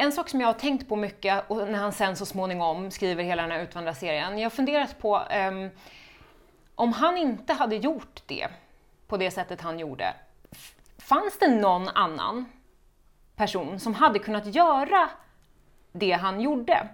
[0.00, 3.24] En sak som jag har tänkt på mycket och när han sen så småningom skriver
[3.24, 5.70] hela den här utvandrarserien, jag har funderat på um,
[6.74, 8.48] om han inte hade gjort det
[9.06, 10.14] på det sättet han gjorde,
[10.98, 12.46] fanns det någon annan
[13.36, 15.08] person som hade kunnat göra
[15.92, 16.88] det han gjorde?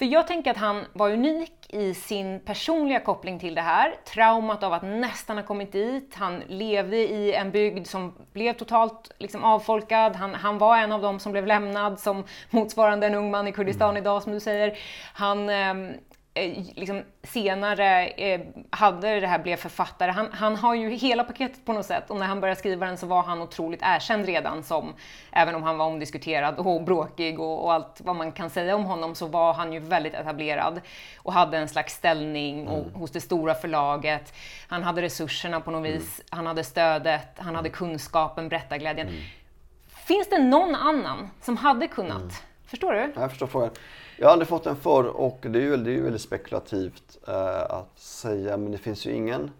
[0.00, 3.94] För jag tänker att han var unik i sin personliga koppling till det här.
[4.14, 6.14] Traumat av att nästan ha kommit dit.
[6.14, 10.16] Han levde i en bygd som blev totalt liksom, avfolkad.
[10.16, 13.52] Han, han var en av dem som blev lämnad som motsvarande en ung man i
[13.52, 14.78] Kurdistan idag som du säger.
[15.14, 16.09] Han eh, Eh,
[16.74, 20.10] liksom senare eh, hade det här, blev författare.
[20.10, 22.98] Han, han, har ju hela paketet på något sätt och när han började skriva den
[22.98, 24.94] så var han otroligt erkänd redan som,
[25.32, 28.84] även om han var omdiskuterad och bråkig och, och allt vad man kan säga om
[28.84, 30.80] honom så var han ju väldigt etablerad
[31.16, 32.94] och hade en slags ställning och, mm.
[32.94, 34.34] hos det stora förlaget.
[34.68, 35.92] Han hade resurserna på något mm.
[35.92, 39.08] vis, han hade stödet, han hade kunskapen, berättarglädjen.
[39.08, 39.20] Mm.
[39.88, 42.16] Finns det någon annan som hade kunnat?
[42.16, 42.32] Mm.
[42.66, 43.12] Förstår du?
[43.16, 43.70] Jag förstår frågan.
[44.20, 47.18] Jag har aldrig fått den förr och det är ju, det är ju väldigt spekulativt
[47.28, 49.50] eh, att säga men det finns ju ingen...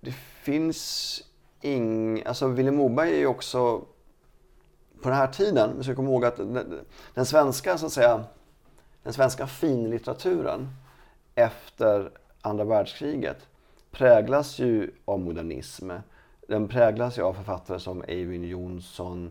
[0.00, 0.12] Det
[0.42, 1.22] finns
[1.60, 2.22] ing...
[2.26, 3.78] Alltså Vilhelm Moberg är ju också
[5.02, 6.80] på den här tiden, vi ska komma ihåg att den,
[7.14, 8.24] den svenska så att säga
[9.02, 10.68] den svenska finlitteraturen
[11.34, 12.10] efter
[12.40, 13.48] andra världskriget
[13.90, 15.90] präglas ju av modernism.
[16.48, 19.30] Den präglas ju av författare som Eivind Johnson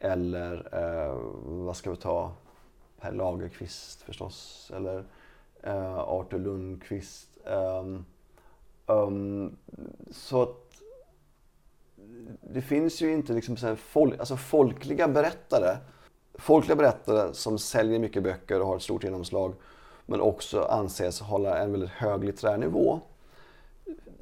[0.00, 2.32] eller eh, vad ska vi ta?
[3.04, 5.04] Per Lagerkvist förstås, eller
[5.62, 7.28] eh, Arthur Lundqvist.
[7.44, 8.04] Um,
[8.86, 9.56] um,
[10.10, 10.82] så att
[12.40, 15.76] det finns ju inte liksom så folk, alltså folkliga berättare.
[16.34, 19.54] Folkliga berättare som säljer mycket böcker och har ett stort genomslag
[20.06, 23.00] men också anses hålla en väldigt hög litterär nivå.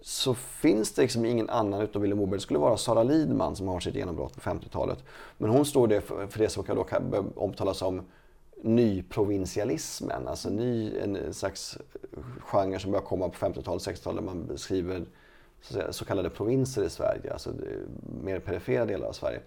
[0.01, 2.39] Så finns det liksom ingen annan utom Vilhelm Moberg.
[2.39, 5.05] Det skulle vara Sara Lidman som har sitt genombrott på 50-talet.
[5.39, 8.03] Men hon står det för, för det som kan då omtalas som
[8.63, 11.79] nyprovincialismen, alltså ny, en slags
[12.41, 15.05] genre som börjar komma på 50-talet, 60-talet där man beskriver
[15.63, 17.51] så, säga, så, kallade provinser i Sverige, alltså
[18.23, 19.41] mer perifera delar av Sverige.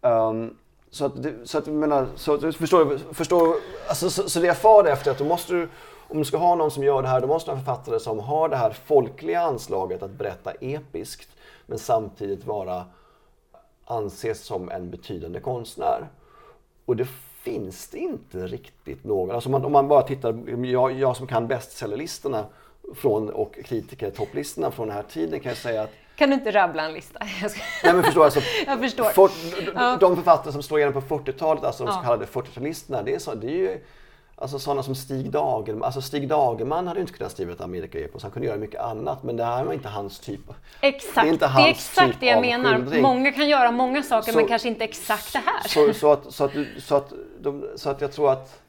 [0.00, 0.56] Um,
[0.90, 3.54] så att, det, så att jag menar, så att, förstår, förstår,
[3.88, 5.68] alltså, så, så det jag far efter att då måste du,
[6.08, 8.00] om du ska ha någon som gör det här, då måste du ha en författare
[8.00, 11.28] som har det här folkliga anslaget att berätta episkt,
[11.66, 12.84] men samtidigt vara,
[13.84, 16.08] anses som en betydande konstnär.
[16.84, 17.06] Och det
[17.42, 19.34] finns det inte riktigt någon.
[19.34, 22.46] Alltså om, man, om man bara tittar, jag, jag som kan bestsellerlistorna
[22.94, 26.50] från, och kritiker topplistorna från den här tiden kan jag säga att kan du inte
[26.50, 27.18] rabbla en lista?
[27.84, 29.04] Nej men förstår alltså, jag förstår.
[29.04, 29.30] For,
[29.74, 33.18] de, de författare som slår igenom på 40-talet, alltså de så kallade 40-talisterna, det är,
[33.18, 33.78] så, det är ju
[34.40, 35.82] Alltså sådana som Stig Dagerman.
[35.82, 38.22] Alltså Stig Dagerman hade ju inte kunnat skriva ett Amerika-epos.
[38.22, 40.40] Han kunde göra mycket annat men det här var inte hans typ.
[40.80, 42.74] Exakt, det är, inte hans det är exakt typ det jag menar.
[42.74, 43.02] Skildring.
[43.02, 45.68] Många kan göra många saker så, men kanske inte exakt det här.
[45.68, 48.60] Så, så, att, så, att, så, att, de, så att jag tror att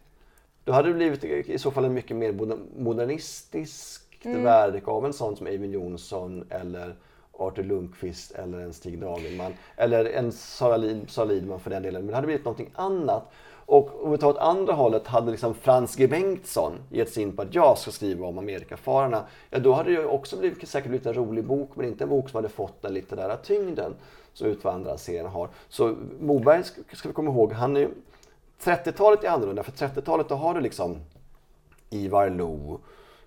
[0.63, 2.31] då hade det blivit i så fall en mycket mer
[2.77, 4.43] modernistiskt mm.
[4.43, 6.95] verk av en sån som Eivind Johnson eller
[7.31, 12.01] Arthur Lundqvist eller en Stig Dagerman eller en Sara, Lid, Sara Lidman för den delen.
[12.01, 13.31] Men det hade blivit någonting annat.
[13.71, 17.35] Och om vi tar åt andra hållet, hade liksom Frans G Bengtsson gett sig in
[17.35, 21.07] på att jag ska skriva om Amerikafararna, ja då hade det också blivit, säkert blivit
[21.07, 23.95] en rolig bok, men inte en bok som hade fått den litterära tyngden
[24.33, 25.49] som Utvandrarserien har.
[25.69, 27.89] Så Moberg ska, vi komma ihåg, han är
[28.61, 30.97] 30-talet är annorlunda, för 30-talet då har du liksom
[31.89, 32.79] Ivar Lo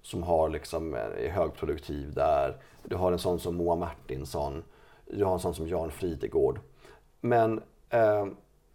[0.02, 2.56] som har liksom, eh, är högproduktiv där.
[2.82, 4.62] Du har en sån som Moa Martinsson.
[5.06, 6.60] Du har en sån som Jan Fridegård.
[7.20, 8.26] Men eh,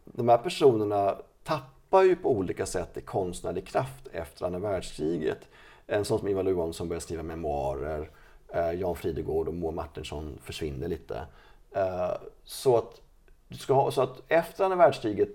[0.05, 1.15] de här personerna
[1.49, 5.47] tappar ju på olika sätt i konstnärlig kraft efter andra världskriget.
[5.87, 8.09] En sån som Ivar Johansson börjar skriva memoarer.
[8.53, 11.25] Eh, Jan Fridegård och Moa Martinsson försvinner lite.
[11.71, 12.11] Eh,
[12.43, 13.01] så, att,
[13.47, 15.29] du ska ha, så att efter andra världskriget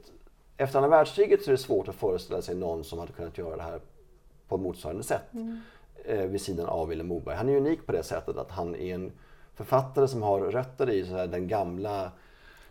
[0.56, 3.56] efter andra världskriget så är det svårt att föreställa sig någon som hade kunnat göra
[3.56, 3.80] det här
[4.48, 5.32] på motsvarande sätt.
[5.32, 5.60] Mm
[6.04, 7.36] eh, vid sidan av Vilhelm Moberg.
[7.36, 9.12] Han är unik på det sättet att han är en
[9.54, 12.12] författare som har rötter i så här, den gamla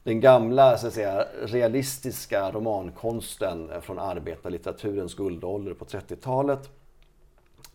[0.04, 6.70] den gamla så att säga, realistiska romankonsten från arbetarlitteraturens guldålder på 30-talet.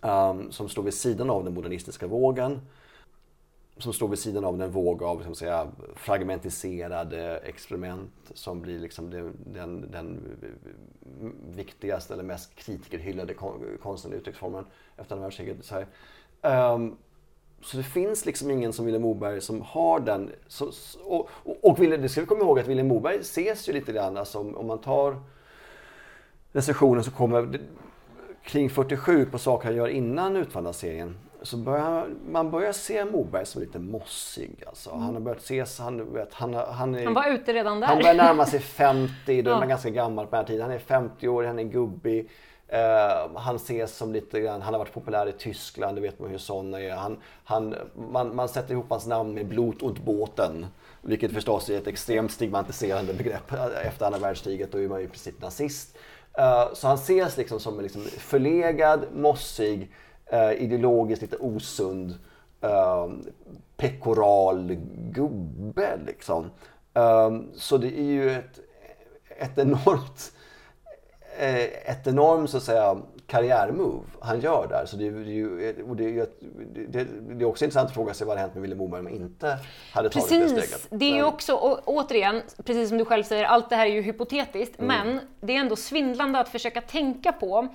[0.01, 2.61] Um, ehm, som står vid sidan av den modernistiska vågen.
[3.77, 8.79] Som står vid sidan av den våg av liksom, säga, fragmentiserade eh, experiment som blir
[8.79, 10.37] liksom den, den, den
[11.55, 13.35] viktigaste eller mest kritikerhyllade
[13.83, 14.65] konsten i uttrycksformen
[14.97, 15.73] efter andra världskriget.
[16.43, 16.97] Um,
[17.63, 20.33] så det finns liksom ingen som Vilhelm Moberg som har den.
[20.47, 20.71] Så,
[21.05, 24.27] och, och, och det ska vi komma ihåg att Vilhelm Moberg ses ju lite grann
[24.27, 25.17] som om man tar
[26.53, 27.61] recensionen som kommer
[28.43, 33.61] kring 47 på saker han gör innan Utvandrarserien så börjar man börjar se Moberg som
[33.61, 34.63] lite mossig.
[34.67, 34.91] Alltså.
[34.91, 35.03] Mm.
[35.03, 37.87] Han har börjat ses, han, vet, han, han, är, han var ute redan där.
[37.87, 40.63] Han börjar närma sig 50, då är man ganska gammal på den här tiden.
[40.63, 42.31] Han är 50 år, han är gubbig.
[42.73, 46.31] Uh, han ses som lite grann, han har varit populär i Tyskland, det vet man
[46.31, 46.95] hur sådana är.
[46.95, 50.67] Han, han, man, man sätter ihop hans namn med Blut und båten.
[51.03, 53.53] Vilket förstås är ett extremt stigmatiserande begrepp
[53.85, 55.97] efter andra världskriget, då är man ju i princip nazist.
[56.39, 59.93] Uh, så han ses liksom som en liksom förlegad, mossig,
[60.33, 62.15] uh, ideologiskt lite osund,
[63.77, 66.51] pekoral gubbe liksom.
[67.55, 68.59] så det är ju ett,
[69.39, 70.33] ett enormt
[71.39, 74.87] ett enormt så att säga karriärmove han gör där.
[74.87, 76.31] Så det, det, och det,
[76.89, 79.07] det, det, är också intressant att fråga sig vad hade hänt med Willem Moberg om
[79.07, 79.59] han inte
[79.93, 80.29] hade precis.
[80.29, 80.87] tagit det steget.
[80.91, 83.91] Det är ju också, och, återigen, precis som du själv säger, allt det här är
[83.91, 85.07] ju hypotetiskt, mm.
[85.07, 87.69] men det är ändå svindlande att försöka tänka på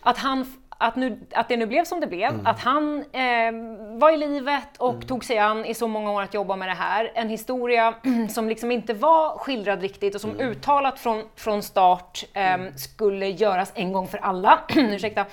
[0.00, 0.46] att han
[0.80, 2.46] att, nu, att det nu blev som det blev, mm.
[2.46, 3.52] att han eh,
[3.98, 5.06] var i livet och mm.
[5.06, 7.12] tog sig an i så många år att jobba med det här.
[7.14, 7.94] En historia
[8.28, 10.48] som liksom inte var skildrad riktigt och som mm.
[10.48, 14.58] uttalat från, från start eh, skulle göras en gång för alla.
[14.76, 15.26] Ursäkta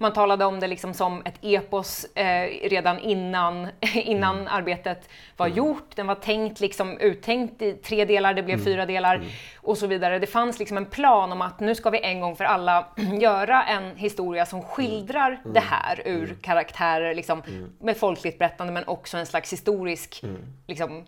[0.00, 4.48] man talade om det liksom som ett epos eh, redan innan, innan mm.
[4.50, 5.58] arbetet var mm.
[5.58, 5.96] gjort.
[5.96, 8.64] Den var tänkt, liksom, uttänkt i tre delar, det blev mm.
[8.64, 9.28] fyra delar mm.
[9.56, 10.18] och så vidare.
[10.18, 12.86] Det fanns liksom en plan om att nu ska vi en gång för alla
[13.20, 15.52] göra en historia som skildrar mm.
[15.52, 17.42] det här ur karaktärer, liksom,
[17.80, 20.22] med folkligt berättande men också en slags historisk
[20.66, 21.06] liksom,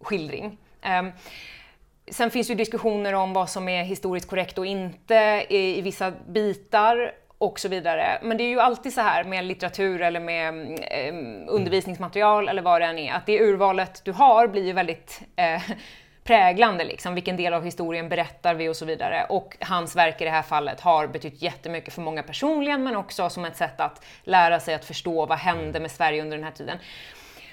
[0.00, 0.58] skildring.
[1.00, 1.12] Um,
[2.10, 6.12] Sen finns ju diskussioner om vad som är historiskt korrekt och inte i, i vissa
[6.28, 8.18] bitar och så vidare.
[8.22, 11.14] Men det är ju alltid så här med litteratur eller med eh,
[11.48, 15.62] undervisningsmaterial eller vad det än är, att det urvalet du har blir ju väldigt eh,
[16.26, 17.14] präglande, liksom.
[17.14, 19.26] vilken del av historien berättar vi och så vidare.
[19.28, 23.30] Och hans verk i det här fallet har betytt jättemycket för många personligen, men också
[23.30, 26.52] som ett sätt att lära sig att förstå vad hände med Sverige under den här
[26.52, 26.78] tiden.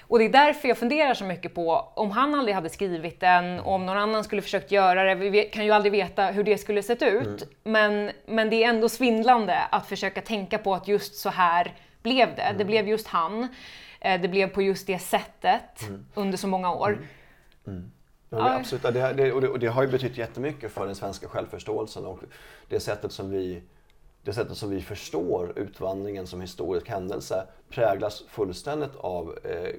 [0.06, 3.60] Och det är därför jag funderar så mycket på om han aldrig hade skrivit den,
[3.60, 6.82] om någon annan skulle försökt göra det, vi kan ju aldrig veta hur det skulle
[6.82, 7.48] sett ut, mm.
[7.62, 11.72] men, men det är ändå svindlande att försöka tänka på att just så här
[12.02, 12.42] blev det.
[12.42, 12.58] Mm.
[12.58, 13.48] Det blev just han.
[14.00, 16.06] Eh, det blev på just det sättet mm.
[16.14, 16.98] under så många år.
[17.66, 17.90] Mm.
[18.38, 18.82] Ja, absolut.
[18.82, 22.20] Det, det, och, det, och det har ju betytt jättemycket för den svenska självförståelsen och
[22.68, 23.62] det sättet som vi
[24.22, 29.74] det sättet som vi förstår utvandringen som historisk händelse präglas fullständigt av eh,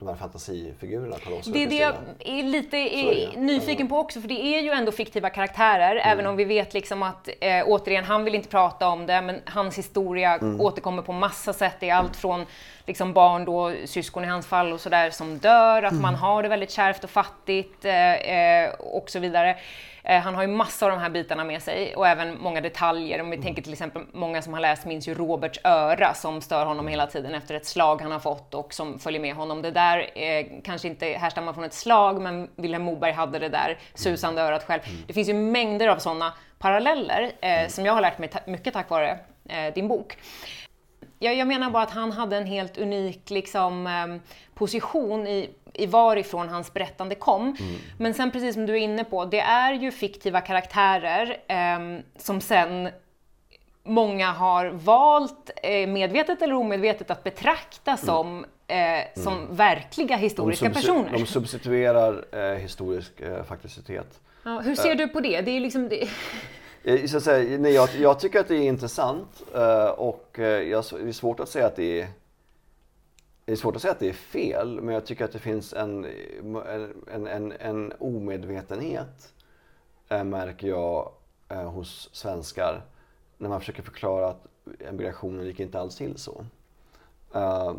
[0.00, 1.16] de här fantasifigurerna.
[1.52, 4.92] Det är det jag är lite är nyfiken på också, för det är ju ändå
[4.92, 6.12] fiktiva karaktärer, mm.
[6.12, 9.40] även om vi vet liksom att, eh, återigen, han vill inte prata om det, men
[9.44, 10.60] hans historia mm.
[10.60, 11.76] återkommer på massa sätt.
[11.80, 12.46] Det är allt från
[12.86, 16.02] liksom barn då, syskon i hans fall och sådär, som dör, att mm.
[16.02, 19.56] man har det väldigt kärvt och fattigt eh, eh, och så vidare.
[20.10, 23.20] Eh, han har ju massor av de här bitarna med sig och även många detaljer.
[23.20, 23.44] Om vi mm.
[23.44, 27.06] tänker till exempel, många som har läst minns ju Roberts öra som stör honom hela
[27.06, 29.62] tiden efter ett slag han har fått och som följer med honom.
[29.62, 33.78] Det där eh, kanske inte härstammar från ett slag, men Vilhelm Moberg hade det där
[33.94, 34.80] susande örat själv.
[34.84, 35.02] Mm.
[35.06, 37.70] Det finns ju mängder av sådana paralleller eh, mm.
[37.70, 40.16] som jag har lärt mig ta mycket tack vare eh, din bok.
[41.18, 45.86] Jag, jag, menar bara att han hade en helt unik liksom, eh, position i i
[45.86, 47.42] varifrån hans berättande kom.
[47.42, 47.74] Mm.
[47.98, 51.78] Men sen precis som du är inne på, det är ju fiktiva karaktärer eh,
[52.16, 52.88] som sen
[53.82, 58.04] många har valt, eh, medvetet eller omedvetet, att betrakta mm.
[58.04, 59.00] som, mm.
[59.00, 59.56] eh, som mm.
[59.56, 61.12] verkliga historiska de personer.
[61.12, 64.20] De substituerar eh, historisk eh, fakticitet.
[64.42, 65.40] Ja, hur ser du på det?
[65.40, 66.08] det, är liksom det...
[66.84, 69.42] Eh, så att säga, nej, jag, jag, tycker att det är intressant
[69.96, 72.08] och jag, det är svårt att säga att det är
[73.50, 75.72] det är svårt att säga att det är fel, men jag tycker att det finns
[75.72, 76.06] en,
[77.12, 79.32] en, en, en omedvetenhet,
[80.08, 81.12] äh, märker jag,
[81.48, 82.82] äh, hos svenskar
[83.38, 84.46] när man försöker förklara att
[84.88, 86.44] emigrationen gick inte alls till så.
[87.36, 87.74] Uh,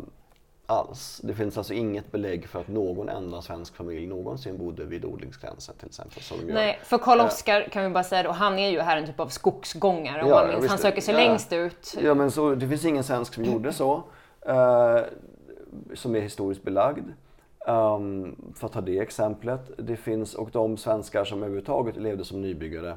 [0.66, 1.20] alls.
[1.24, 5.74] Det finns alltså inget belägg för att någon enda svensk familj någonsin bodde vid odlingsgränsen
[5.78, 6.22] till exempel.
[6.22, 8.96] Som Nej, för Karl Oskar uh, kan vi bara säga då, han är ju här
[8.96, 10.70] en typ av skogsgångare ja, minns.
[10.70, 11.94] Han söker sig ja, längst ut.
[12.02, 14.02] Ja, men så, det finns ingen svensk som gjorde så.
[14.48, 15.00] Uh,
[15.94, 17.08] som är historiskt belagd.
[17.66, 19.70] Um, för att ta det exemplet.
[19.78, 22.96] Det finns, och de svenskar som överhuvudtaget levde som nybyggare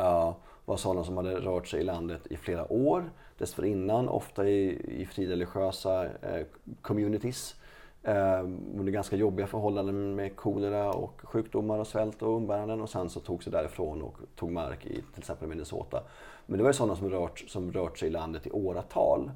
[0.00, 0.32] uh,
[0.64, 5.06] var sådana som hade rört sig i landet i flera år dessförinnan, ofta i, i
[5.06, 6.46] frireligiösa eh,
[6.82, 7.54] communities
[8.02, 8.40] eh,
[8.74, 13.20] under ganska jobbiga förhållanden med kolera och sjukdomar och svält och umbäranden och sen så
[13.20, 16.02] tog sig därifrån och tog mark i till exempel Minnesota.
[16.46, 19.30] Men det var ju sådana som rört, som rört sig i landet i åratal.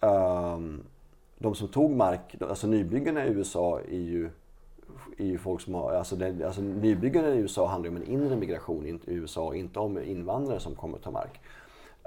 [0.00, 0.82] Um,
[1.38, 4.30] de som tog mark, alltså nybyggarna i USA är ju,
[5.18, 8.08] är ju folk som har, alltså, det, alltså nybyggarna i USA handlar ju om en
[8.08, 11.40] inre migration i USA, inte om invandrare som kommer att ta mark.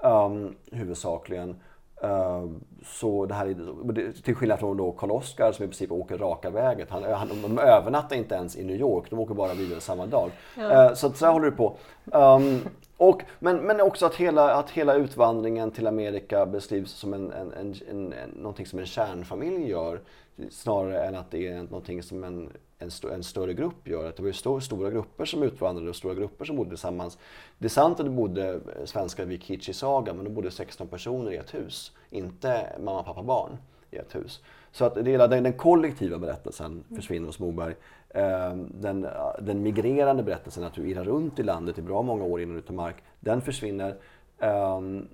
[0.04, 1.56] Um, huvudsakligen.
[2.04, 2.46] Uh,
[2.86, 6.50] så det här är, till skillnad från då Karl Oskar som i princip åker raka
[6.50, 6.88] vägen.
[6.90, 10.32] Han, han, de övernattar inte ens i New York, de åker bara vidare samma dag.
[10.58, 10.90] Ja.
[10.90, 11.78] Uh, så så här håller det på.
[12.06, 12.62] Um,
[12.98, 17.54] och, men, men också att hela, att hela utvandringen till Amerika beskrivs som en, en,
[17.54, 20.02] en, en, någonting som en kärnfamilj gör
[20.50, 24.10] snarare än att det är någonting som en, en, st en större grupp gör.
[24.10, 27.18] Att det var ju stor, stora grupper som utvandrade och stora grupper som bodde tillsammans.
[27.58, 31.38] Det är sant att det bodde svenskar vid Kichi-saga men de bodde 16 personer i
[31.38, 31.92] ett hus.
[32.10, 33.58] Inte mamma, pappa, barn
[33.92, 34.42] i ett hus.
[34.72, 37.76] Så att det den, den kollektiva berättelsen försvinner hos Moberg.
[38.14, 39.08] Ehm, den,
[39.40, 42.62] den migrerande berättelsen, att du irrar runt i landet i bra många år innan du
[42.62, 43.96] tar mark, den försvinner.
[44.40, 45.08] Ehm,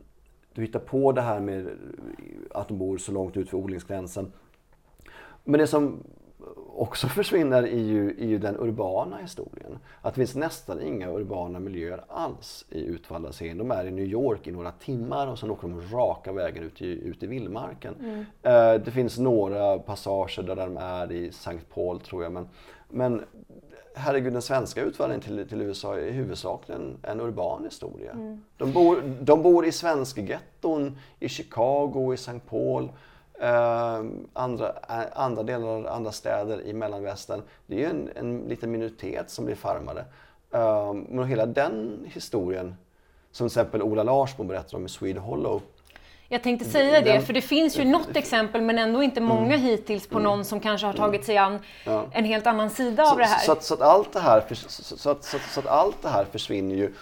[0.54, 1.68] du hittar på det här med
[2.52, 4.32] att de bor så långt ut för odlingsgränsen.
[5.44, 6.04] Men det som
[6.76, 9.80] också försvinner är ju, är ju den urbana historien.
[10.02, 13.58] Att det finns nästan inga urbana miljöer alls i Utvalla-serien.
[13.58, 16.82] De är i New York i några timmar och sen åker de raka vägen ut
[16.82, 17.96] i, ut i vildmarken.
[18.00, 18.26] Mm.
[18.42, 21.60] Eh, det finns några passager där de är i St.
[21.74, 22.32] Paul tror jag.
[22.32, 22.48] Men,
[22.94, 23.26] men
[23.96, 28.12] herregud, den svenska utvandringen till, till USA är huvudsakligen en urban historia.
[28.12, 28.44] Mm.
[28.58, 32.40] De, bor, de bor i svenska getton i Chicago, i St.
[32.50, 32.92] Paul.
[33.42, 37.42] Uh, andra, uh, andra delar, andra städer i mellanvästern.
[37.68, 40.06] Det är ju en, en liten minoritet som blir farmade.
[40.56, 42.76] Uh, men hela den historien,
[43.32, 45.62] som till exempel Ola Larsmo berättar om i Swede Hollow.
[46.34, 49.62] Jag tänkte säga det, för det finns ju något exempel men ändå inte många mm.
[49.62, 50.24] hittills på mm.
[50.24, 51.60] någon som kanske har tagit sig an
[52.12, 53.40] en helt annan sida av det här.
[53.40, 56.76] Så, att, så, att allt det här så, att, så, att allt det här försvinner
[56.76, 56.94] ju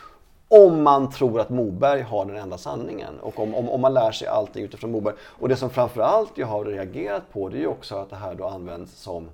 [0.47, 4.11] om man tror att Moberg har den enda sanningen och om, om, om man lär
[4.11, 5.15] sig allting utifrån Moberg.
[5.21, 8.35] Och det som framförallt jag har reagerat på det är ju också att det här
[8.35, 9.29] då används som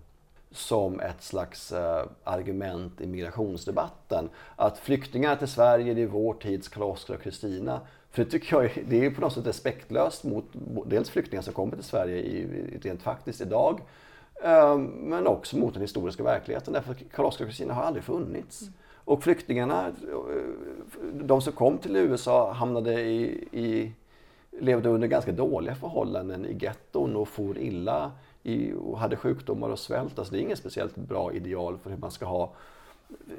[0.51, 4.29] som ett slags uh, argument i migrationsdebatten.
[4.55, 7.81] Att flyktingar till Sverige, det är vår tids Karl-Oskar och Kristina.
[8.17, 10.45] För det tycker jag det är på något sätt respektlöst mot
[10.85, 12.47] dels flyktingar som kommer till Sverige i,
[12.81, 13.81] rent faktiskt idag,
[14.45, 16.73] uh, men också mot den historiska verkligheten.
[16.73, 18.61] Därför att Karl-Oskar och Kristina har aldrig funnits.
[18.61, 18.73] Mm.
[18.93, 19.91] Och flyktingarna,
[21.13, 23.91] de som kom till USA hamnade i, i
[24.59, 28.11] levde under ganska dåliga förhållanden i getton och for illa
[28.43, 30.19] i, och hade sjukdomar och svält.
[30.19, 32.53] Alltså det är inget speciellt bra ideal för hur man ska, ha,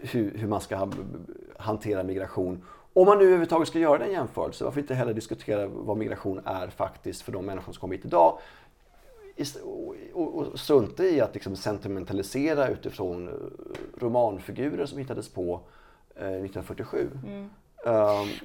[0.00, 0.88] hur, hur man ska ha,
[1.56, 2.62] hantera migration.
[2.98, 6.68] Om man nu överhuvudtaget ska göra den jämförelsen, varför inte heller diskutera vad migration är
[6.68, 8.38] faktiskt för de människor som kommer hit idag?
[10.12, 13.30] Och, och strunta i att liksom sentimentalisera utifrån
[13.98, 15.60] romanfigurer som hittades på
[16.16, 17.10] eh, 1947.
[17.26, 17.40] Mm.
[17.40, 17.50] Um,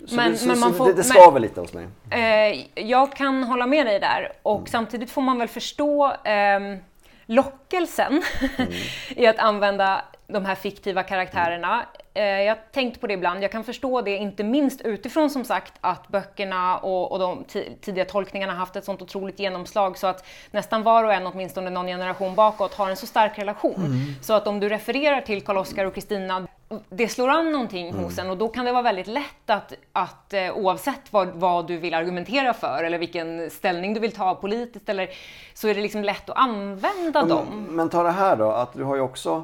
[0.08, 1.88] så men, det, men man får, det, det skaver lite hos mig.
[2.10, 4.68] Eh, jag kan hålla med dig där och mm.
[4.68, 6.78] samtidigt får man väl förstå eh,
[7.26, 8.24] lockelsen
[8.58, 8.72] mm.
[9.16, 11.86] i att använda de här fiktiva karaktärerna.
[12.16, 15.45] Eh, jag har tänkt på det ibland, jag kan förstå det inte minst utifrån som
[15.45, 17.43] sagt att böckerna och, och de
[17.82, 21.88] tidiga tolkningarna haft ett sånt otroligt genomslag så att nästan var och en, åtminstone någon
[21.88, 23.76] generation bakåt, har en så stark relation.
[23.76, 23.99] Mm.
[24.22, 26.47] Så att om du refererar till Karl-Oskar och Kristina,
[26.89, 28.03] det slår an någonting mm.
[28.03, 31.68] hos en och då kan det vara väldigt lätt att, att eh, oavsett vad, vad
[31.68, 35.09] du vill argumentera för eller vilken ställning du vill ta politiskt eller
[35.53, 37.66] så är det liksom lätt att använda men, dem.
[37.70, 39.43] Men ta det här då, att du har ju också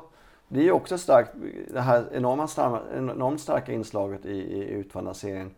[0.50, 1.32] det är också starkt,
[1.74, 2.48] det här enorma
[2.94, 5.52] enormt starka inslaget i, i Utvandrarserien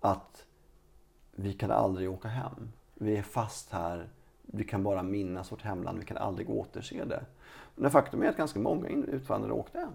[0.00, 0.46] att
[1.32, 2.72] vi kan aldrig åka hem.
[2.94, 4.08] Vi är fast här.
[4.42, 5.98] Vi kan bara minnas vårt hemland.
[5.98, 7.24] Vi kan aldrig återse det.
[7.74, 9.92] Men faktum är att ganska många utvandrare åkte hem.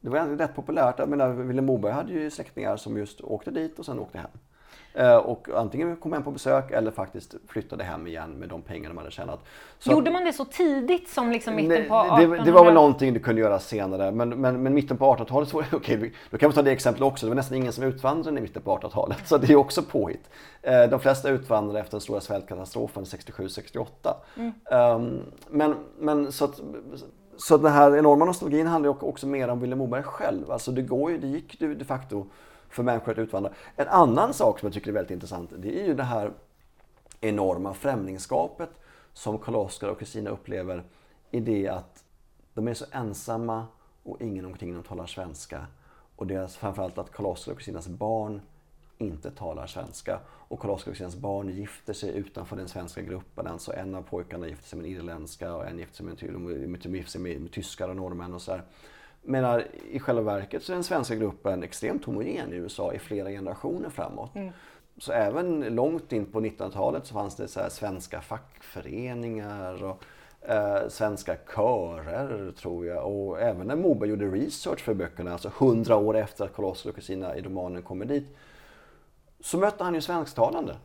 [0.00, 0.98] Det var rätt populärt.
[0.98, 4.30] Jag menar, Vilhelm Moberg hade ju släktingar som just åkte dit och sen åkte hem.
[4.94, 8.88] Eh, och antingen kom hem på besök eller faktiskt flyttade hem igen med de pengar
[8.88, 9.40] de hade tjänat.
[9.78, 12.74] Så Gjorde man det så tidigt som liksom mitten på 1800 det, det var väl
[12.74, 16.50] någonting du kunde göra senare men, men, men mitten på 1800-talet, okej okay, då kan
[16.50, 19.18] vi ta det exemplet också, det var nästan ingen som utvandrade i mitten på 1800-talet.
[19.24, 20.30] Så det är också påhitt.
[20.62, 23.86] Eh, de flesta utvandrade efter den stora svältkatastrofen 67-68.
[24.36, 24.52] Mm.
[24.70, 26.60] Um, men, men så att
[27.36, 30.50] så den här enorma nostalgin handlar också mer om Vilhelm Moberg själv.
[30.50, 32.26] Alltså det, går ju, det gick ju de facto
[32.72, 33.52] för människor att utvandra.
[33.76, 36.32] En annan sak som jag tycker är väldigt intressant det är ju det här
[37.20, 38.70] enorma främlingskapet
[39.12, 40.82] som Karl-Oskar och Kristina upplever
[41.30, 42.04] i det att
[42.54, 43.66] de är så ensamma
[44.02, 45.66] och ingen omkring dem talar svenska.
[46.16, 48.40] Och deras, framförallt att Karl-Oskar och Kristinas barn
[48.98, 50.20] inte talar svenska.
[50.28, 53.46] Och Karl-Oskar och Kristinas barn gifter sig utanför den svenska gruppen.
[53.46, 56.86] Alltså en av pojkarna gifter sig med en irländska och en gifter sig med, med,
[56.86, 58.62] med, med, med tyskar och norrmän och så här
[59.22, 63.28] menar, i själva verket så är den svenska gruppen extremt homogen i USA i flera
[63.28, 64.34] generationer framåt.
[64.34, 64.52] Mm.
[64.98, 70.04] Så även långt in på 1900-talet så fanns det så svenska fackföreningar och
[70.50, 73.06] eh, svenska körer tror jag.
[73.06, 76.96] Och även när Moberg gjorde research för böckerna, alltså hundra år efter att Karl-Oskar och
[76.96, 78.36] Kristina i romanen kommer dit,
[79.40, 80.76] så mötte han ju svensktalande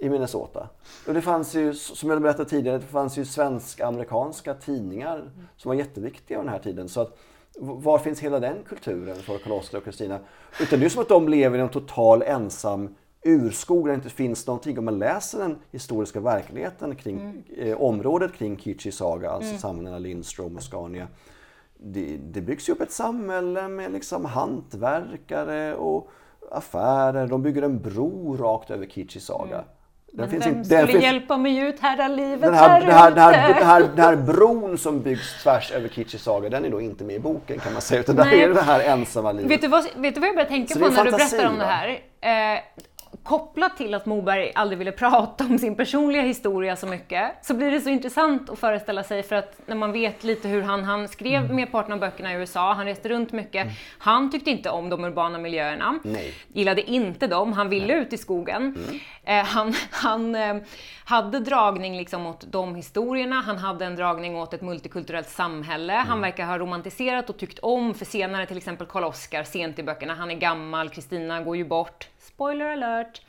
[0.00, 0.68] i Minnesota.
[1.06, 5.76] Och det fanns ju, som jag berättade tidigare, det fanns ju svensk-amerikanska tidningar som var
[5.76, 6.88] jätteviktiga under den här tiden.
[6.88, 7.18] Så att
[7.58, 10.18] var finns hela den kulturen för Karl-Oskar och Kristina?
[10.60, 12.94] Utan det är som att de lever i en total ensam
[13.24, 14.78] urskog där det inte finns någonting.
[14.78, 17.42] Om man läser den historiska verkligheten kring mm.
[17.56, 19.60] eh, området kring Kichi Saga, alltså mm.
[19.60, 21.08] samhällena Lindström och Scania.
[21.78, 26.10] Det, det byggs ju upp ett samhälle med liksom hantverkare och
[26.50, 27.26] affärer.
[27.26, 29.54] De bygger en bro rakt över Kichi Saga.
[29.54, 29.66] Mm.
[30.14, 32.90] Den finns vem inte, skulle finns, hjälpa mig ut här livet den här, här, den
[32.90, 36.64] här, den här, den här, den här bron som byggs tvärs över Kitchi Saga, den
[36.64, 38.00] är då inte med i boken kan man säga.
[38.00, 39.50] Utan där är det här ensamma livet.
[39.50, 41.58] Vet du vad, vet du vad jag börjar tänka Så på när du berättar om
[41.58, 41.88] det här?
[42.54, 42.60] Eh,
[43.22, 47.70] kopplat till att Moberg aldrig ville prata om sin personliga historia så mycket, så blir
[47.70, 51.08] det så intressant att föreställa sig för att när man vet lite hur han, han
[51.08, 51.56] skrev mm.
[51.56, 53.62] merparten av böckerna i USA, han reste runt mycket.
[53.62, 53.74] Mm.
[53.98, 56.34] Han tyckte inte om de urbana miljöerna, Nej.
[56.52, 57.96] gillade inte dem, han ville Nej.
[57.96, 58.62] ut i skogen.
[58.62, 59.00] Mm.
[59.24, 60.56] Eh, han han eh,
[61.04, 65.92] hade dragning liksom åt de historierna, han hade en dragning åt ett multikulturellt samhälle.
[65.92, 66.20] Han mm.
[66.20, 70.30] verkar ha romantiserat och tyckt om, för senare till exempel Karl-Oskar, sent i böckerna, han
[70.30, 73.20] är gammal, Kristina går ju bort, spoiler alert.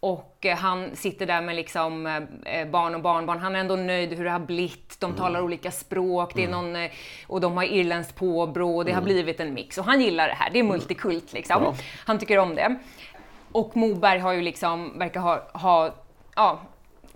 [0.00, 2.06] Och eh, han sitter där med liksom
[2.46, 3.38] eh, barn och barnbarn.
[3.38, 5.00] Han är ändå nöjd hur det har blivit.
[5.00, 5.18] De mm.
[5.18, 6.64] talar olika språk det är mm.
[6.64, 6.90] någon, eh,
[7.26, 9.02] och de har irländskt påbrå det mm.
[9.02, 9.78] har blivit en mix.
[9.78, 10.50] Och han gillar det här.
[10.50, 11.62] Det är multikult liksom.
[11.62, 11.74] Ja.
[12.06, 12.76] Han tycker om det.
[13.52, 15.94] Och Moberg har ju liksom, verkar ha, ha
[16.36, 16.60] ja,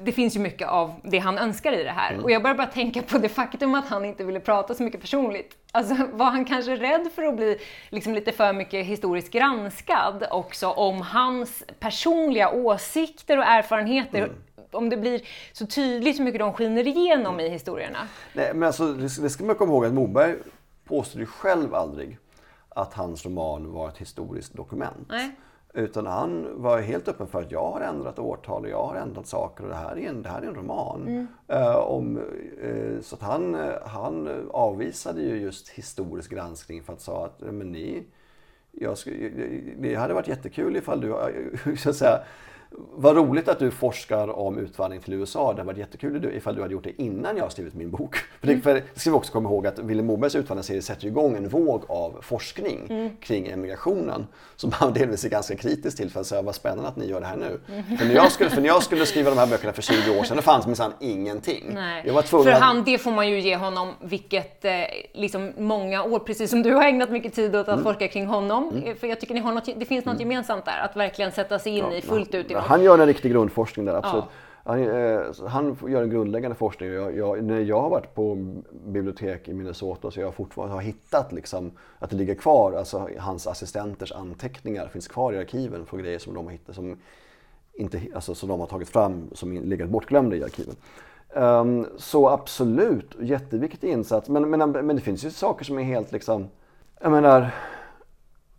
[0.04, 2.12] det finns ju mycket av det han önskar i det här.
[2.12, 2.24] Mm.
[2.24, 5.00] Och jag börjar bara tänka på det faktum att han inte ville prata så mycket
[5.00, 5.56] personligt.
[5.72, 7.58] Alltså var han kanske rädd för att bli
[7.90, 14.36] liksom lite för mycket historiskt granskad också om hans personliga åsikter och erfarenheter mm
[14.72, 15.22] om det blir
[15.52, 17.98] så tydligt hur mycket de skiner igenom i historierna.
[18.32, 20.36] Nej, men alltså, det ska man komma ihåg att Moberg
[20.84, 22.18] påstod ju själv aldrig
[22.68, 25.06] att hans roman var ett historiskt dokument.
[25.08, 25.30] Nej.
[25.74, 29.26] Utan han var helt öppen för att jag har ändrat årtal och jag har ändrat
[29.26, 31.02] saker och det här är en, det här är en roman.
[31.02, 31.26] Mm.
[31.52, 32.18] Uh, om,
[32.64, 37.72] uh, så att han, han avvisade ju just historisk granskning för att säga att men
[37.72, 38.04] ni,
[38.70, 39.30] jag skulle,
[39.78, 41.14] det hade varit jättekul ifall du,
[41.76, 42.22] så att säga,
[42.94, 45.40] vad roligt att du forskar om utvandring till USA.
[45.40, 48.16] Det hade varit jättekul ifall du hade gjort det innan jag skrivit min bok.
[48.40, 51.36] För det, för det ska vi också komma ihåg att Vilhelm Mobergs utvandringsserie sätter igång
[51.36, 53.16] en våg av forskning mm.
[53.20, 56.96] kring emigrationen som man delvis är ganska kritisk till för att säga vad spännande att
[56.96, 57.60] ni gör det här nu.
[57.68, 57.96] Mm.
[57.98, 60.24] För, när jag skulle, för när jag skulle skriva de här böckerna för 20 år
[60.24, 61.70] sedan, det fanns minsann ingenting.
[61.74, 62.02] Nej.
[62.06, 64.72] Jag var tvungen för han, det får man ju ge honom, vilket eh,
[65.12, 67.84] liksom många år, precis som du har ägnat mycket tid åt att mm.
[67.84, 68.68] forska kring honom.
[68.68, 68.96] Mm.
[68.96, 70.30] För jag tycker ni har något, det finns något mm.
[70.30, 72.50] gemensamt där, att verkligen sätta sig in ja, i fullt ut.
[72.50, 74.24] I han gör en riktig grundforskning där, absolut.
[74.24, 74.30] Ja.
[74.64, 76.92] Han, eh, han, gör en grundläggande forskning.
[76.92, 78.54] Jag, jag, när jag har varit på
[78.86, 83.46] bibliotek i Minnesota så jag fortfarande har hittat liksom, att det ligger kvar, alltså hans
[83.46, 86.98] assistenters anteckningar finns kvar i arkiven på grejer som de har hittat, som,
[87.72, 90.74] inte, alltså, som de har tagit fram som legat bortglömda i arkiven.
[91.34, 94.28] Um, så absolut, jätteviktig insats.
[94.28, 96.48] Men, men, men det finns ju saker som är helt liksom,
[97.00, 97.50] jag menar,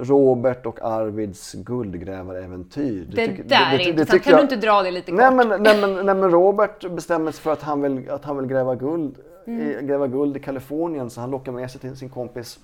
[0.03, 3.07] Robert och Arvids guldgrävaräventyr.
[3.11, 4.23] Det, det där det, det, är intressant.
[4.23, 4.39] Kan jag...
[4.39, 5.19] du inte dra det lite kort?
[5.19, 8.37] Nej men, nej, men, nej, men Robert bestämmer sig för att han vill, att han
[8.37, 9.61] vill gräva, guld, mm.
[9.61, 12.59] i, gräva guld i Kalifornien så han lockar med sig till sin kompis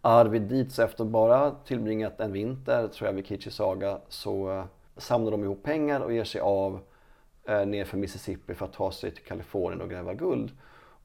[0.00, 0.72] Arvid dit.
[0.72, 4.64] Så efter bara tillbringat en vinter, tror jag, vid Kitchisaga så uh,
[4.96, 6.80] samlar de ihop pengar och ger sig av
[7.50, 10.52] uh, ner för Mississippi för att ta sig till Kalifornien och gräva guld.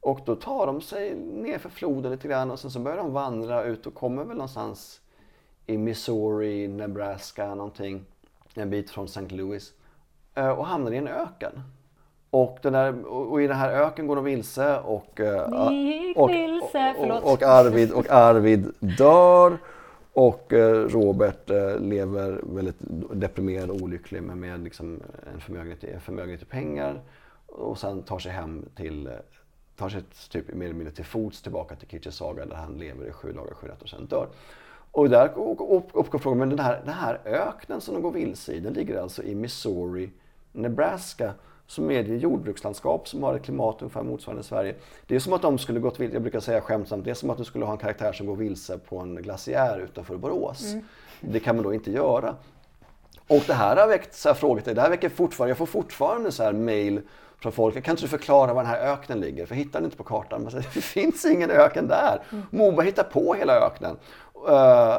[0.01, 3.13] Och då tar de sig ner för floden lite grann och sen så börjar de
[3.13, 5.01] vandra ut och kommer väl någonstans
[5.69, 8.05] i Missouri, Nebraska någonting.
[8.53, 9.35] En bit från St.
[9.35, 9.73] Louis.
[10.35, 11.61] Eh, och hamnar i en öken.
[12.29, 15.41] Och, den där, och i den här öken går de vilse och, eh,
[16.15, 19.57] och, vilse, och, och, Arvid, och Arvid dör.
[20.13, 21.49] Och eh, Robert
[21.79, 22.77] lever väldigt
[23.13, 25.01] deprimerad och olycklig men med liksom
[25.33, 27.01] en förmögenhet, förmögenhet i pengar.
[27.45, 29.09] Och sen tar sig hem till
[29.75, 33.11] tar sig typ mer eller mindre till fots tillbaka till Kitchesaga där han lever i
[33.11, 34.27] sju dagar, sju nätter och sen dör.
[34.91, 35.31] Och där
[35.93, 39.01] uppkom frågan, men den här, den här öknen som de går vilse i, den ligger
[39.01, 40.09] alltså i Missouri,
[40.51, 41.33] Nebraska,
[41.67, 44.75] som är ett jordbrukslandskap som har ett klimat ungefär motsvarande Sverige.
[45.07, 47.29] Det är som att de skulle gått vilse, jag brukar säga skämtsamt, det är som
[47.29, 50.73] att du skulle ha en karaktär som går vilse på en glaciär utanför Borås.
[50.73, 50.85] Mm.
[51.21, 52.35] Det kan man då inte göra.
[53.27, 56.31] Och det här har väckt så här frågor, det här väcker fortfarande, jag får fortfarande
[56.31, 57.01] så här mail
[57.41, 57.83] från folk.
[57.83, 59.45] Kan inte du förklara var den här öknen ligger?
[59.45, 60.43] För hittar den inte på kartan.
[60.43, 62.21] Man säger, det finns ingen öken där.
[62.31, 62.45] Mm.
[62.51, 63.97] Moberg hittar på hela öknen.
[64.47, 64.53] Uh,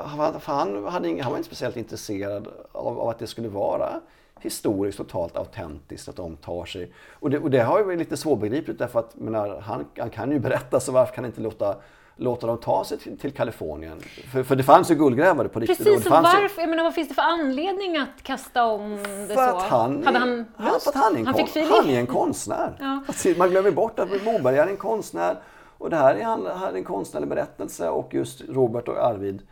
[0.06, 4.00] han, hade han var inte speciellt intresserad av, av, att det skulle vara
[4.40, 6.92] historiskt totalt autentiskt att de tar sig.
[7.12, 10.38] Och det, och det har ju lite svårbegripligt därför att menar, han, han kan ju
[10.38, 11.76] berätta så varför kan han inte låta
[12.20, 14.00] låta dem ta sig till, till Kalifornien.
[14.32, 15.78] För, för det fanns ju guldgrävare på riktigt.
[15.78, 16.62] Precis, och varför?
[16.62, 16.66] Ju...
[16.66, 18.96] Menar, vad finns det för anledning att kasta om
[19.28, 19.56] det för så?
[19.56, 22.06] Att han, Hade han, han, för att han, är en, han, kon, han är en
[22.06, 22.76] konstnär.
[22.80, 23.02] ja.
[23.06, 25.36] alltså, man glömmer bort att Moberg är en konstnär.
[25.80, 29.42] Och det här är, han, här är en konstnärlig berättelse och just Robert och Arvid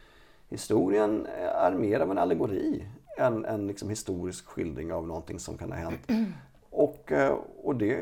[0.48, 2.84] historien eh, är mer av en allegori
[3.18, 6.00] än en liksom historisk skildring av någonting som kan ha hänt.
[6.78, 7.92] Och, eh, och det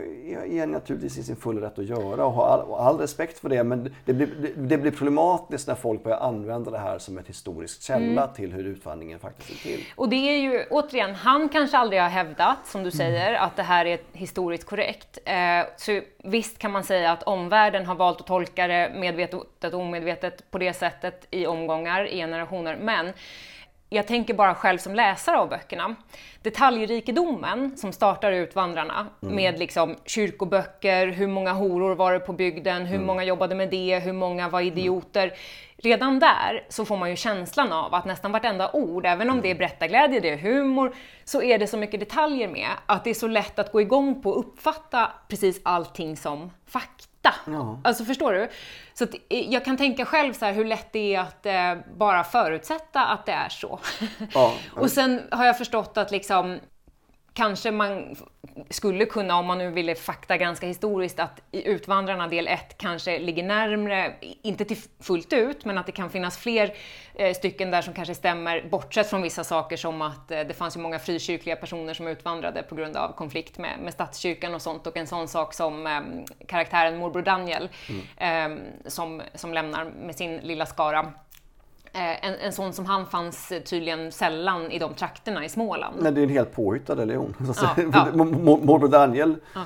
[0.60, 3.48] är naturligtvis i sin fulla rätt att göra och ha all, och all respekt för
[3.48, 3.64] det.
[3.64, 7.28] Men det blir, det, det, blir problematiskt när folk börjar använda det här som ett
[7.28, 8.34] historiskt källa mm.
[8.34, 9.84] till hur utvandringen faktiskt är till.
[9.96, 13.42] Och det är ju återigen, han kanske aldrig har hävdat, som du säger, mm.
[13.42, 15.18] att det här är historiskt korrekt.
[15.24, 19.80] Eh, så visst kan man säga att omvärlden har valt att tolka det medvetet och
[19.80, 22.78] omedvetet på det sättet i omgångar, i generationer.
[22.80, 23.12] Men
[23.96, 25.94] jag tänker bara själv som läsare av böckerna.
[26.42, 29.34] Detaljrikedomen som startar ut vandrarna mm.
[29.34, 33.06] med liksom kyrkoböcker, hur många horor var det på bygden, hur mm.
[33.06, 35.32] många jobbade med det, hur många var idioter.
[35.76, 39.50] Redan där så får man ju känslan av att nästan vartenda ord, även om det
[39.50, 40.94] är berättarglädje, det är humor,
[41.24, 44.22] så är det så mycket detaljer med att det är så lätt att gå igång
[44.22, 47.50] på att uppfatta precis allting som fakta fatta.
[47.50, 47.80] Ja.
[47.84, 48.48] Alltså förstår du?
[48.94, 51.74] Så att, eh, jag kan tänka själv så här, hur lätt det är att eh,
[51.96, 53.80] bara förutsätta att det är så.
[54.34, 54.54] Ja.
[54.72, 56.58] och sen har jag förstått att liksom
[57.36, 58.16] kanske man
[58.70, 63.18] skulle kunna, om man nu ville fakta ganska historiskt, att i Utvandrarna del 1 kanske
[63.18, 66.74] ligger närmre, inte till fullt ut, men att det kan finnas fler
[67.14, 70.76] eh, stycken där som kanske stämmer, bortsett från vissa saker som att eh, det fanns
[70.76, 74.86] ju många frikyrkliga personer som utvandrade på grund av konflikt med, med statskyrkan och sånt,
[74.86, 76.00] och en sån sak som eh,
[76.46, 77.68] karaktären morbror Daniel,
[78.18, 78.60] mm.
[78.86, 81.25] som, som lämnar med sin lilla skara Eh,
[81.96, 85.96] en, en sån som han fanns tydligen sällan i de trakterna i Småland.
[86.02, 87.34] Nej, det är en helt påhittad religion.
[87.62, 88.24] Ja, ja.
[88.24, 89.64] Morbror Daniel ja.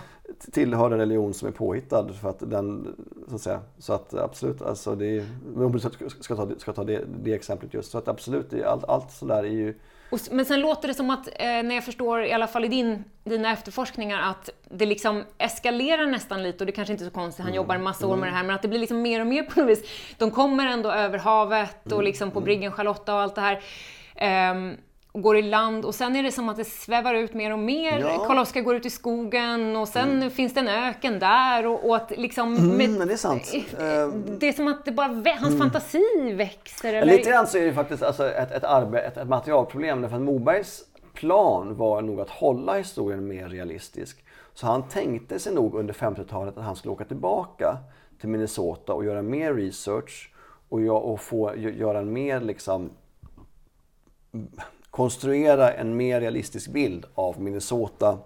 [0.52, 2.08] tillhör en religion som är påhittad.
[2.20, 2.94] För att den,
[3.28, 5.26] så att säga, så att absolut, alltså det är,
[5.56, 5.78] om du
[6.20, 7.90] ska ta, ska ta det, det exemplet just.
[7.90, 9.74] Så att absolut, allt, allt sådär är ju
[10.10, 12.68] och, men sen låter det som att, eh, när jag förstår, i alla fall i
[12.68, 17.14] din, dina efterforskningar, att det liksom eskalerar nästan lite och det kanske inte är så
[17.14, 17.56] konstigt, han mm.
[17.56, 19.42] jobbar en massa år med det här, men att det blir liksom mer och mer
[19.42, 19.84] på något vis.
[20.18, 22.04] De kommer ändå över havet och mm.
[22.04, 22.44] liksom på mm.
[22.44, 24.50] briggen Charlotta och allt det här.
[24.52, 24.76] Um,
[25.12, 27.58] och går i land och sen är det som att det svävar ut mer och
[27.58, 27.98] mer.
[27.98, 28.24] Ja.
[28.26, 32.10] Karl-Oskar går ut i skogen och sen finns det en öken där och, och att
[32.10, 32.56] liksom...
[32.56, 33.52] Mm, det är sant.
[33.54, 34.08] Eh,
[34.38, 36.94] Det är som att det bara, hans fantasi växer.
[36.94, 37.12] Eller?
[37.12, 40.00] Lite grann så är det faktiskt alltså ett, ett, arbe, ett, ett materialproblem.
[40.00, 40.84] Därför att Mobergs
[41.14, 44.24] plan var nog att hålla historien mer realistisk.
[44.54, 47.76] Så han tänkte sig nog under 50-talet att han skulle åka tillbaka
[48.20, 50.30] till Minnesota och göra mer research
[50.68, 52.90] och, och få gö- göra en mer liksom
[54.90, 58.18] konstruera en mer realistisk bild av Minnesota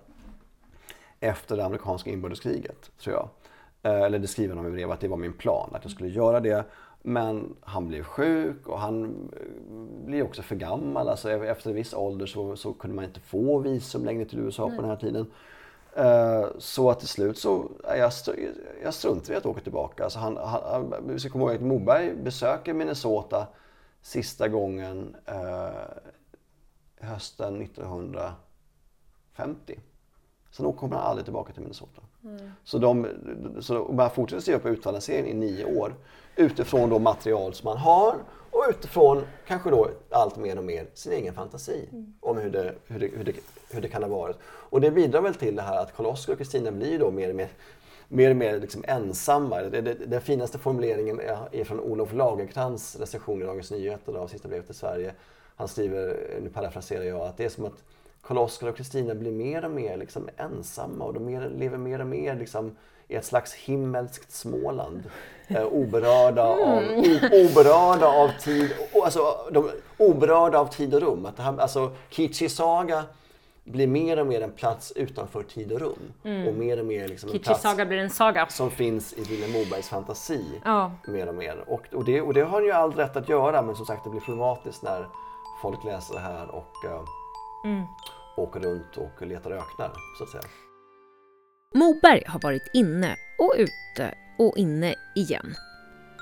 [1.20, 3.28] efter det amerikanska inbördeskriget, tror jag.
[3.92, 6.08] Eh, Eller det skriver han i brev att det var min plan, att jag skulle
[6.08, 6.64] göra det.
[7.02, 11.08] Men han blev sjuk och han eh, blev också för gammal.
[11.08, 14.70] Alltså efter en viss ålder så, så kunde man inte få visum längre till USA
[14.70, 15.26] på den här tiden.
[15.96, 18.12] Eh, Så att till slut så, ja, jag,
[18.82, 20.04] jag struntade i att åka tillbaka.
[20.04, 23.46] Alltså han, han, vi ska komma ihåg att Moberg besöker Minnesota
[24.02, 25.16] sista gången
[27.04, 29.78] hösten 1950.
[30.50, 32.02] Sen kommer han aldrig tillbaka till Minnesota.
[32.64, 33.06] Så, de,
[33.60, 35.94] så man fortsätter skriva på Utvandrarserien i nio år
[36.36, 38.16] utifrån då material som man har
[38.50, 41.88] och utifrån kanske då allt mer och mer sin egen fantasi
[42.20, 43.32] om hur det, hur, det, hur, det,
[43.70, 44.36] hur det kan ha varit.
[44.44, 47.36] Och det bidrar väl till det här att Karl-Oskar och Kristina blir då mer och
[47.36, 47.48] mer
[48.08, 49.62] mer och mer liksom ensamma.
[49.62, 54.28] Det, det, den finaste formuleringen är, är från Olof Lagercrantz recension i Dagens Nyheter av
[54.28, 55.14] Sista brevet till Sverige.
[55.56, 57.82] Han skriver, nu parafraserar jag, att det är som att
[58.22, 62.06] Karl-Oskar och Kristina blir mer och mer liksom ensamma och de mer, lever mer och
[62.06, 62.76] mer liksom
[63.08, 65.02] i ett slags himmelskt Småland.
[65.48, 71.26] Eh, oberörda, av, o, oberörda av tid, o, alltså, de, oberörda av tid och rum.
[71.26, 73.04] Att det här, alltså, Kichi Saga
[73.64, 76.12] blir mer och mer en plats utanför tid och rum.
[76.48, 78.46] Och mer och mer liksom en plats saga blir en saga.
[78.46, 80.92] som finns i Vilhelm Mobergs fantasi Ja.
[81.06, 81.64] mer och mer.
[81.66, 84.04] Och, och, det, och det har han ju all rätt att göra men som sagt
[84.04, 85.06] det blir problematiskt när
[85.62, 87.04] folk läser det här och uh,
[88.36, 90.44] åker runt och letar öknar så att säga.
[91.74, 95.54] Moberg har varit inne och ute och inne igen.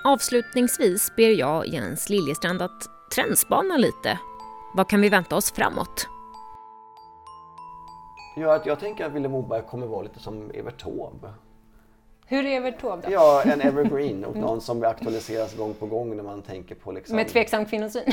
[0.04, 4.18] Avslutningsvis ber jag Jens Liljestrand att trendspana lite.
[4.74, 6.08] Vad kan vi vänta oss framåt?
[8.36, 11.34] Ja, jag tänker att Vilhelm Moberg kommer vara lite som Evert Taube.
[12.32, 13.12] Hur är Evert Taube då?
[13.12, 17.16] Ja, en evergreen och någon som aktualiseras gång på gång när man tänker på liksom...
[17.16, 18.02] Med tveksam kvinnosyn.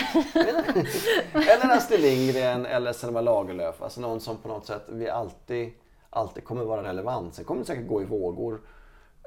[1.34, 3.82] Eller Astrid Lindgren eller Selma Lagerlöf.
[3.82, 5.74] Alltså någon som på något sätt vi alltid,
[6.10, 7.36] alltid kommer vara relevant.
[7.36, 8.62] Sen kommer det säkert gå i vågor.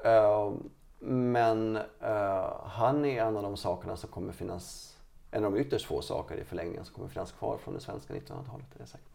[0.05, 0.51] Eh,
[0.99, 4.97] men eh, han är en av de sakerna som kommer finnas,
[5.31, 8.13] en av de ytterst få saker i förlängningen som kommer finnas kvar från det svenska
[8.13, 8.75] 1900-talet.
[8.75, 9.07] Är det säkert.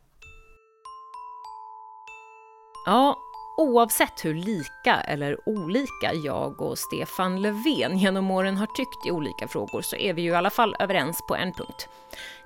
[2.86, 3.16] Ja,
[3.58, 9.48] oavsett hur lika eller olika jag och Stefan Löfven genom åren har tyckt i olika
[9.48, 11.88] frågor så är vi ju i alla fall överens på en punkt.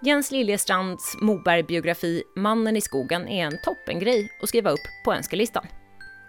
[0.01, 5.67] Jens Liljestrands Moberg-biografi Mannen i skogen är en toppengrej att skriva upp på önskelistan.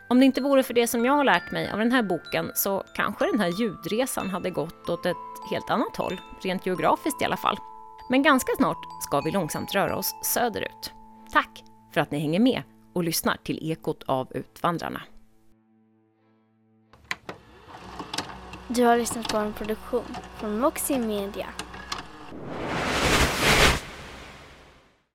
[0.10, 2.52] Om det inte vore för det som jag har lärt mig av den här boken
[2.56, 5.18] så kanske den här ljudresan hade gått åt ett
[5.52, 7.58] helt annat håll, rent geografiskt i alla fall.
[8.10, 10.94] Men ganska snart ska vi långsamt röra oss söderut.
[11.32, 12.64] Tack för att ni hänger med
[12.94, 15.02] och lyssnar till Ekot av Utvandrarna.
[18.68, 21.48] Du har lyssnat på en produktion från Moxie Media.